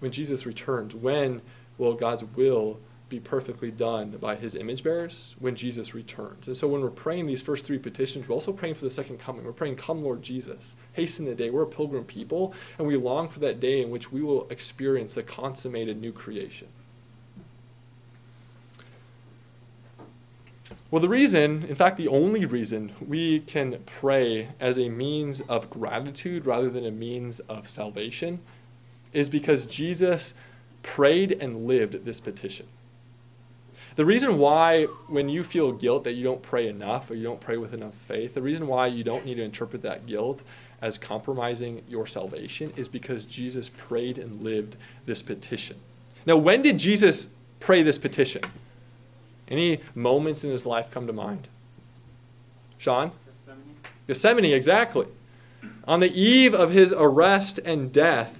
When 0.00 0.10
Jesus 0.10 0.44
returns. 0.46 0.94
When 0.94 1.40
will 1.78 1.94
God's 1.94 2.24
will 2.24 2.78
be 3.10 3.20
perfectly 3.20 3.70
done 3.70 4.10
by 4.20 4.36
his 4.36 4.54
image 4.54 4.82
bearers 4.82 5.34
when 5.40 5.56
Jesus 5.56 5.94
returns. 5.94 6.46
And 6.46 6.56
so 6.56 6.68
when 6.68 6.80
we're 6.80 6.90
praying 6.90 7.26
these 7.26 7.42
first 7.42 7.66
three 7.66 7.78
petitions, 7.78 8.28
we're 8.28 8.34
also 8.34 8.52
praying 8.52 8.76
for 8.76 8.84
the 8.84 8.90
second 8.90 9.18
coming. 9.18 9.44
We're 9.44 9.52
praying, 9.52 9.76
Come, 9.76 10.02
Lord 10.02 10.22
Jesus. 10.22 10.76
Hasten 10.92 11.26
the 11.26 11.34
day. 11.34 11.50
We're 11.50 11.64
a 11.64 11.66
pilgrim 11.66 12.04
people, 12.04 12.54
and 12.78 12.86
we 12.86 12.96
long 12.96 13.28
for 13.28 13.40
that 13.40 13.58
day 13.60 13.82
in 13.82 13.90
which 13.90 14.12
we 14.12 14.22
will 14.22 14.48
experience 14.48 15.14
the 15.14 15.24
consummated 15.24 16.00
new 16.00 16.12
creation. 16.12 16.68
Well, 20.90 21.02
the 21.02 21.08
reason, 21.08 21.64
in 21.64 21.74
fact, 21.74 21.96
the 21.96 22.08
only 22.08 22.44
reason 22.44 22.92
we 23.04 23.40
can 23.40 23.82
pray 23.86 24.50
as 24.60 24.78
a 24.78 24.88
means 24.88 25.40
of 25.42 25.68
gratitude 25.68 26.46
rather 26.46 26.70
than 26.70 26.86
a 26.86 26.90
means 26.92 27.40
of 27.40 27.68
salvation 27.68 28.40
is 29.12 29.28
because 29.28 29.66
Jesus 29.66 30.34
prayed 30.82 31.32
and 31.32 31.66
lived 31.66 32.04
this 32.04 32.20
petition. 32.20 32.66
The 33.96 34.04
reason 34.04 34.38
why, 34.38 34.84
when 35.08 35.28
you 35.28 35.42
feel 35.42 35.72
guilt 35.72 36.04
that 36.04 36.12
you 36.12 36.24
don't 36.24 36.42
pray 36.42 36.68
enough 36.68 37.10
or 37.10 37.14
you 37.14 37.24
don't 37.24 37.40
pray 37.40 37.56
with 37.56 37.74
enough 37.74 37.94
faith, 37.94 38.34
the 38.34 38.42
reason 38.42 38.66
why 38.66 38.86
you 38.86 39.04
don't 39.04 39.26
need 39.26 39.34
to 39.34 39.42
interpret 39.42 39.82
that 39.82 40.06
guilt 40.06 40.42
as 40.80 40.96
compromising 40.96 41.82
your 41.88 42.06
salvation 42.06 42.72
is 42.76 42.88
because 42.88 43.24
Jesus 43.26 43.68
prayed 43.68 44.16
and 44.16 44.42
lived 44.42 44.76
this 45.06 45.20
petition. 45.22 45.76
Now, 46.24 46.36
when 46.36 46.62
did 46.62 46.78
Jesus 46.78 47.34
pray 47.58 47.82
this 47.82 47.98
petition? 47.98 48.42
Any 49.48 49.80
moments 49.94 50.44
in 50.44 50.50
his 50.50 50.64
life 50.64 50.90
come 50.90 51.06
to 51.06 51.12
mind? 51.12 51.48
Sean? 52.78 53.12
Gethsemane. 53.26 53.76
Gethsemane, 54.06 54.52
exactly. 54.54 55.06
On 55.86 56.00
the 56.00 56.12
eve 56.18 56.54
of 56.54 56.70
his 56.70 56.94
arrest 56.96 57.58
and 57.64 57.92
death, 57.92 58.39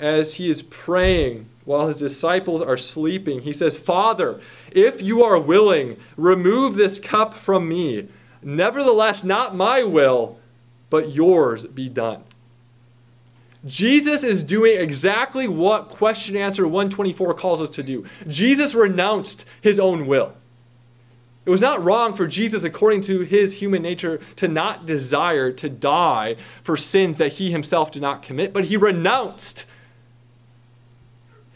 as 0.00 0.34
he 0.34 0.48
is 0.48 0.62
praying 0.62 1.48
while 1.64 1.86
his 1.86 1.96
disciples 1.96 2.62
are 2.62 2.76
sleeping, 2.76 3.42
he 3.42 3.52
says, 3.52 3.76
Father, 3.76 4.40
if 4.70 5.02
you 5.02 5.22
are 5.22 5.38
willing, 5.38 5.96
remove 6.16 6.74
this 6.74 6.98
cup 6.98 7.34
from 7.34 7.68
me. 7.68 8.08
Nevertheless, 8.42 9.24
not 9.24 9.54
my 9.54 9.82
will, 9.82 10.38
but 10.90 11.10
yours 11.10 11.66
be 11.66 11.88
done. 11.88 12.22
Jesus 13.66 14.22
is 14.22 14.42
doing 14.42 14.78
exactly 14.80 15.48
what 15.48 15.88
question 15.88 16.36
answer 16.36 16.66
124 16.66 17.34
calls 17.34 17.60
us 17.60 17.70
to 17.70 17.82
do. 17.82 18.06
Jesus 18.26 18.74
renounced 18.74 19.44
his 19.60 19.80
own 19.80 20.06
will. 20.06 20.34
It 21.44 21.50
was 21.50 21.60
not 21.60 21.82
wrong 21.82 22.14
for 22.14 22.26
Jesus, 22.26 22.62
according 22.62 23.00
to 23.02 23.20
his 23.20 23.54
human 23.54 23.82
nature, 23.82 24.20
to 24.36 24.48
not 24.48 24.86
desire 24.86 25.50
to 25.52 25.68
die 25.68 26.36
for 26.62 26.76
sins 26.76 27.16
that 27.16 27.32
he 27.32 27.50
himself 27.50 27.90
did 27.90 28.02
not 28.02 28.22
commit, 28.22 28.52
but 28.52 28.66
he 28.66 28.76
renounced 28.76 29.64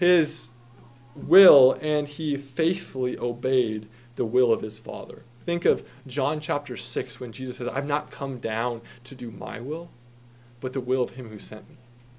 his 0.03 0.49
will 1.15 1.79
and 1.81 2.09
he 2.09 2.37
faithfully 2.37 3.17
obeyed 3.17 3.89
the 4.17 4.25
will 4.25 4.53
of 4.53 4.61
his 4.61 4.77
Father. 4.77 5.23
Think 5.47 5.65
of 5.65 5.89
John 6.09 6.41
chapter 6.41 6.77
6 6.77 7.21
when 7.21 7.31
Jesus 7.31 7.59
says, 7.59 7.69
I've 7.69 7.87
not 7.87 8.11
come 8.11 8.39
down 8.39 8.81
to 9.05 9.15
do 9.15 9.31
my 9.31 9.61
will, 9.61 9.91
but 10.61 10.73
the 10.73 10.81
will 10.81 11.05
of 11.05 11.11
him 11.11 11.29
who 11.29 11.39
sent 11.39 11.71
me. 11.71 11.77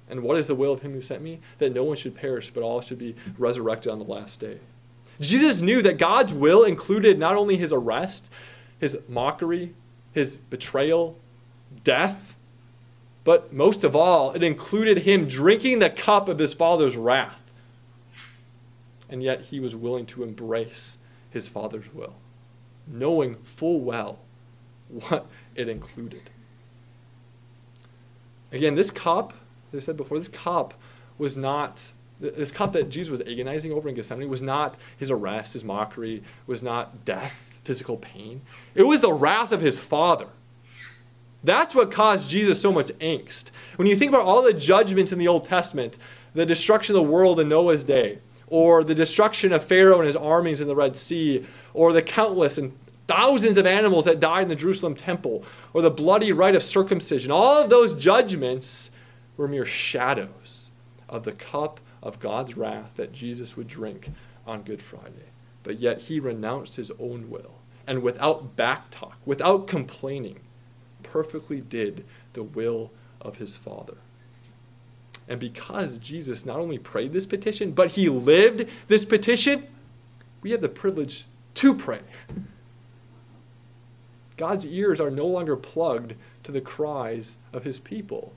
And 0.08 0.22
what 0.22 0.38
is 0.38 0.46
the 0.46 0.54
will 0.54 0.72
of 0.72 0.80
him 0.80 0.92
who 0.92 1.02
sent 1.02 1.20
me? 1.20 1.40
That 1.58 1.74
no 1.74 1.84
one 1.84 1.98
should 1.98 2.14
perish, 2.14 2.48
but 2.48 2.62
all 2.62 2.80
should 2.80 2.98
be 2.98 3.16
resurrected 3.36 3.92
on 3.92 3.98
the 3.98 4.06
last 4.06 4.40
day. 4.40 4.60
Jesus 5.20 5.60
knew 5.60 5.82
that 5.82 5.98
God's 5.98 6.32
will 6.32 6.64
included 6.64 7.18
not 7.18 7.36
only 7.36 7.58
his 7.58 7.72
arrest, 7.72 8.30
his 8.80 8.98
mockery, 9.10 9.74
his 10.10 10.36
betrayal, 10.36 11.18
death, 11.82 12.34
but 13.24 13.52
most 13.52 13.84
of 13.84 13.94
all, 13.94 14.32
it 14.32 14.42
included 14.42 15.00
him 15.00 15.28
drinking 15.28 15.80
the 15.80 15.90
cup 15.90 16.30
of 16.30 16.38
his 16.38 16.54
Father's 16.54 16.96
wrath. 16.96 17.42
And 19.14 19.22
yet 19.22 19.42
he 19.42 19.60
was 19.60 19.76
willing 19.76 20.06
to 20.06 20.24
embrace 20.24 20.98
his 21.30 21.48
Father's 21.48 21.94
will, 21.94 22.14
knowing 22.84 23.36
full 23.44 23.80
well 23.80 24.18
what 24.88 25.28
it 25.54 25.68
included. 25.68 26.30
Again, 28.50 28.74
this 28.74 28.90
cup, 28.90 29.32
as 29.72 29.84
I 29.84 29.86
said 29.86 29.96
before, 29.96 30.18
this 30.18 30.26
cup 30.26 30.74
was 31.16 31.36
not 31.36 31.92
this 32.18 32.50
cup 32.50 32.72
that 32.72 32.90
Jesus 32.90 33.12
was 33.12 33.20
agonizing 33.20 33.70
over 33.70 33.88
in 33.88 33.94
Gethsemane 33.94 34.28
was 34.28 34.42
not 34.42 34.76
his 34.98 35.12
arrest, 35.12 35.52
his 35.52 35.62
mockery, 35.62 36.24
was 36.48 36.60
not 36.60 37.04
death, 37.04 37.54
physical 37.62 37.96
pain. 37.96 38.40
It 38.74 38.82
was 38.82 39.00
the 39.00 39.12
wrath 39.12 39.52
of 39.52 39.60
his 39.60 39.78
Father. 39.78 40.26
That's 41.44 41.72
what 41.72 41.92
caused 41.92 42.28
Jesus 42.28 42.60
so 42.60 42.72
much 42.72 42.88
angst. 42.98 43.52
When 43.76 43.86
you 43.86 43.94
think 43.94 44.08
about 44.08 44.26
all 44.26 44.42
the 44.42 44.52
judgments 44.52 45.12
in 45.12 45.20
the 45.20 45.28
Old 45.28 45.44
Testament, 45.44 45.98
the 46.34 46.44
destruction 46.44 46.96
of 46.96 47.00
the 47.00 47.08
world 47.08 47.38
in 47.38 47.48
Noah's 47.48 47.84
day, 47.84 48.18
or 48.46 48.84
the 48.84 48.94
destruction 48.94 49.52
of 49.52 49.64
Pharaoh 49.64 49.98
and 49.98 50.06
his 50.06 50.16
armies 50.16 50.60
in 50.60 50.68
the 50.68 50.74
Red 50.74 50.96
Sea, 50.96 51.44
or 51.72 51.92
the 51.92 52.02
countless 52.02 52.58
and 52.58 52.76
thousands 53.06 53.56
of 53.56 53.66
animals 53.66 54.04
that 54.04 54.20
died 54.20 54.44
in 54.44 54.48
the 54.48 54.56
Jerusalem 54.56 54.94
temple, 54.94 55.44
or 55.72 55.82
the 55.82 55.90
bloody 55.90 56.32
rite 56.32 56.54
of 56.54 56.62
circumcision, 56.62 57.30
all 57.30 57.62
of 57.62 57.70
those 57.70 57.94
judgments 57.94 58.90
were 59.36 59.48
mere 59.48 59.66
shadows 59.66 60.70
of 61.08 61.24
the 61.24 61.32
cup 61.32 61.80
of 62.02 62.20
God's 62.20 62.56
wrath 62.56 62.96
that 62.96 63.12
Jesus 63.12 63.56
would 63.56 63.68
drink 63.68 64.10
on 64.46 64.62
Good 64.62 64.82
Friday. 64.82 65.30
But 65.62 65.80
yet 65.80 66.02
he 66.02 66.20
renounced 66.20 66.76
his 66.76 66.90
own 67.00 67.30
will 67.30 67.54
and 67.86 68.02
without 68.02 68.56
backtalk, 68.56 69.14
without 69.24 69.66
complaining, 69.66 70.40
perfectly 71.02 71.60
did 71.60 72.04
the 72.32 72.42
will 72.42 72.90
of 73.20 73.36
his 73.36 73.56
Father. 73.56 73.96
And 75.28 75.40
because 75.40 75.98
Jesus 75.98 76.44
not 76.44 76.58
only 76.58 76.78
prayed 76.78 77.12
this 77.12 77.26
petition, 77.26 77.72
but 77.72 77.92
he 77.92 78.08
lived 78.08 78.68
this 78.88 79.04
petition, 79.04 79.66
we 80.42 80.50
have 80.50 80.60
the 80.60 80.68
privilege 80.68 81.26
to 81.54 81.74
pray. 81.74 82.00
God's 84.36 84.66
ears 84.66 85.00
are 85.00 85.10
no 85.10 85.26
longer 85.26 85.56
plugged 85.56 86.14
to 86.42 86.52
the 86.52 86.60
cries 86.60 87.36
of 87.52 87.64
his 87.64 87.80
people 87.80 88.32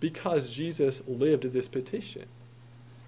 because 0.00 0.52
Jesus 0.52 1.06
lived 1.06 1.44
this 1.52 1.68
petition 1.68 2.26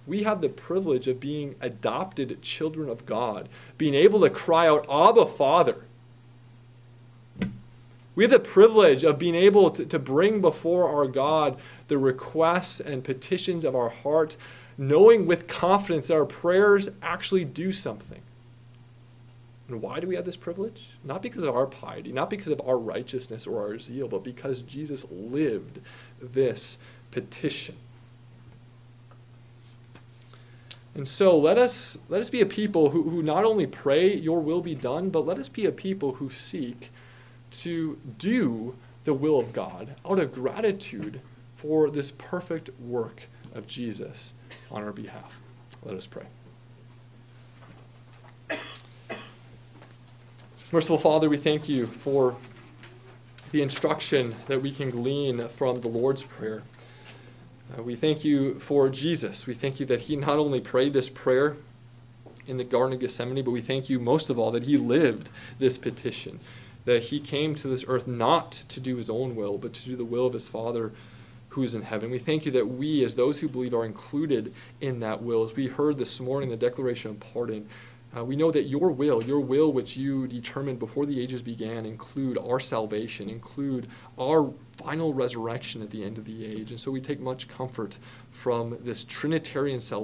we 0.06 0.22
have 0.22 0.40
the 0.40 0.48
privilege 0.48 1.08
of 1.08 1.20
being 1.20 1.54
adopted 1.60 2.42
children 2.42 2.88
of 2.88 3.06
God, 3.06 3.48
being 3.78 3.94
able 3.94 4.20
to 4.20 4.30
cry 4.30 4.66
out, 4.66 4.87
Abba, 4.90 5.26
Father. 5.26 5.76
We 8.14 8.24
have 8.24 8.31
the 8.31 8.38
privilege 8.38 9.03
of 9.05 9.18
being 9.18 9.35
able 9.35 9.70
to, 9.70 9.85
to 9.87 9.98
bring 9.98 10.40
before 10.40 10.88
our 10.88 11.07
God 11.07 11.59
the 11.88 11.98
requests 11.98 12.81
and 12.81 13.03
petitions 13.03 13.64
of 13.64 13.74
our 13.74 13.88
heart, 13.88 14.37
knowing 14.79 15.27
with 15.27 15.48
confidence 15.48 16.09
that 16.09 16.14
our 16.14 16.24
prayers 16.24 16.90
actually 17.03 17.44
do 17.44 17.72
something. 17.72 18.20
And 19.68 19.81
why 19.81 19.98
do 19.98 20.07
we 20.07 20.14
have 20.14 20.27
this 20.27 20.37
privilege? 20.37 20.90
Not 21.03 21.22
because 21.22 21.42
of 21.42 21.55
our 21.55 21.66
piety, 21.66 22.12
not 22.12 22.31
because 22.31 22.48
of 22.48 22.61
our 22.66 22.79
righteousness 22.79 23.46
or 23.46 23.62
our 23.62 23.79
zeal, 23.79 24.09
but 24.09 24.22
because 24.22 24.62
Jesus 24.62 25.07
lived 25.11 25.81
this 26.20 26.79
petition. 27.11 27.77
And 30.94 31.09
so 31.09 31.37
let 31.37 31.59
us, 31.59 31.98
let 32.09 32.20
us 32.20 32.31
be 32.31 32.40
a 32.40 32.46
people 32.46 32.90
who, 32.90 33.03
who 33.09 33.22
not 33.22 33.44
only 33.44 33.66
pray, 33.66 34.14
Your 34.14 34.40
will 34.40 34.61
be 34.61 34.77
done, 34.77 35.11
but 35.11 35.27
let 35.27 35.38
us 35.38 35.48
be 35.48 35.66
a 35.66 35.72
people 35.72 36.14
who 36.14 36.31
seek 36.31 36.90
to 37.62 37.99
do 38.19 38.77
the 39.05 39.14
will 39.14 39.38
of 39.38 39.53
God 39.53 39.95
out 40.09 40.19
of 40.19 40.35
gratitude 40.35 41.21
for 41.57 41.90
this 41.90 42.11
perfect 42.11 42.71
work 42.81 43.25
of 43.55 43.67
Jesus 43.67 44.33
on 44.71 44.83
our 44.83 44.93
behalf. 44.93 45.40
Let 45.83 45.95
us 45.95 46.07
pray. 46.07 46.27
Merciful 50.73 50.99
Father, 50.99 51.29
we 51.29 51.37
thank 51.37 51.69
you 51.69 51.87
for 51.87 52.37
the 53.53 53.62
instruction 53.62 54.35
that 54.49 54.61
we 54.61 54.73
can 54.73 54.90
glean 54.90 55.47
from 55.47 55.81
the 55.81 55.88
Lord's 55.88 56.25
Prayer. 56.25 56.64
Uh, 57.79 57.83
we 57.83 57.95
thank 57.95 58.25
you 58.25 58.59
for 58.59 58.88
Jesus. 58.88 59.47
We 59.47 59.55
thank 59.55 59.79
you 59.79 59.87
that 59.87 60.01
he 60.01 60.17
not 60.17 60.38
only 60.38 60.61
prayed 60.61 60.93
this 60.93 61.09
prayer 61.09 61.57
in 62.47 62.57
the 62.57 62.64
Garden 62.64 62.95
of 62.95 63.01
Gethsemane, 63.01 63.45
but 63.45 63.53
we 63.53 63.61
thank 63.61 63.88
you 63.88 63.99
most 63.99 64.29
of 64.31 64.38
all 64.38 64.51
that 64.51 64.64
he 64.64 64.77
lived 64.77 65.31
this 65.59 65.79
petition, 65.79 66.40
that 66.85 67.05
he 67.05 67.20
came 67.20 67.55
to 67.55 67.68
this 67.68 67.85
earth 67.88 68.07
not 68.07 68.53
to 68.68 68.81
do 68.81 68.97
his 68.97 69.09
own 69.09 69.37
will, 69.37 69.59
but 69.59 69.73
to 69.73 69.85
do 69.85 69.97
the 69.97 70.05
will 70.05 70.27
of 70.27 70.35
his 70.35 70.49
Father 70.49 70.92
who 71.51 71.62
is 71.62 71.75
in 71.75 71.83
heaven. 71.83 72.11
We 72.11 72.18
thank 72.18 72.47
you 72.47 72.53
that 72.53 72.66
we, 72.66 73.05
as 73.05 73.14
those 73.14 73.40
who 73.40 73.49
believe, 73.49 73.75
are 73.75 73.85
included 73.85 74.53
in 74.81 75.01
that 75.01 75.23
will. 75.23 75.44
As 75.44 75.55
we 75.55 75.68
heard 75.68 75.99
this 75.99 76.20
morning, 76.20 76.51
the 76.51 76.57
declaration 76.57 77.12
of 77.12 77.20
pardon, 77.20 77.68
uh, 78.16 78.25
we 78.25 78.37
know 78.37 78.51
that 78.51 78.64
your 78.64 78.90
will, 78.90 79.23
your 79.25 79.40
will 79.40 79.73
which 79.73 79.97
you 79.97 80.27
determined 80.29 80.79
before 80.79 81.05
the 81.07 81.20
ages 81.20 81.42
began, 81.42 81.85
include 81.85 82.38
our 82.38 82.61
salvation, 82.61 83.29
include 83.29 83.88
our 84.18 84.53
final 84.77 85.12
resurrection 85.12 85.83
at 85.83 85.90
the 85.90 86.05
end 86.05 86.18
of 86.18 86.25
the 86.25 86.44
age. 86.44 86.70
And 86.70 86.79
so 86.79 86.92
we 86.92 87.01
take 87.01 87.18
much 87.20 87.49
comfort 87.49 87.99
from 88.31 88.79
this 88.83 89.03
Trinitarian 89.05 89.81
salvation. 89.81 90.03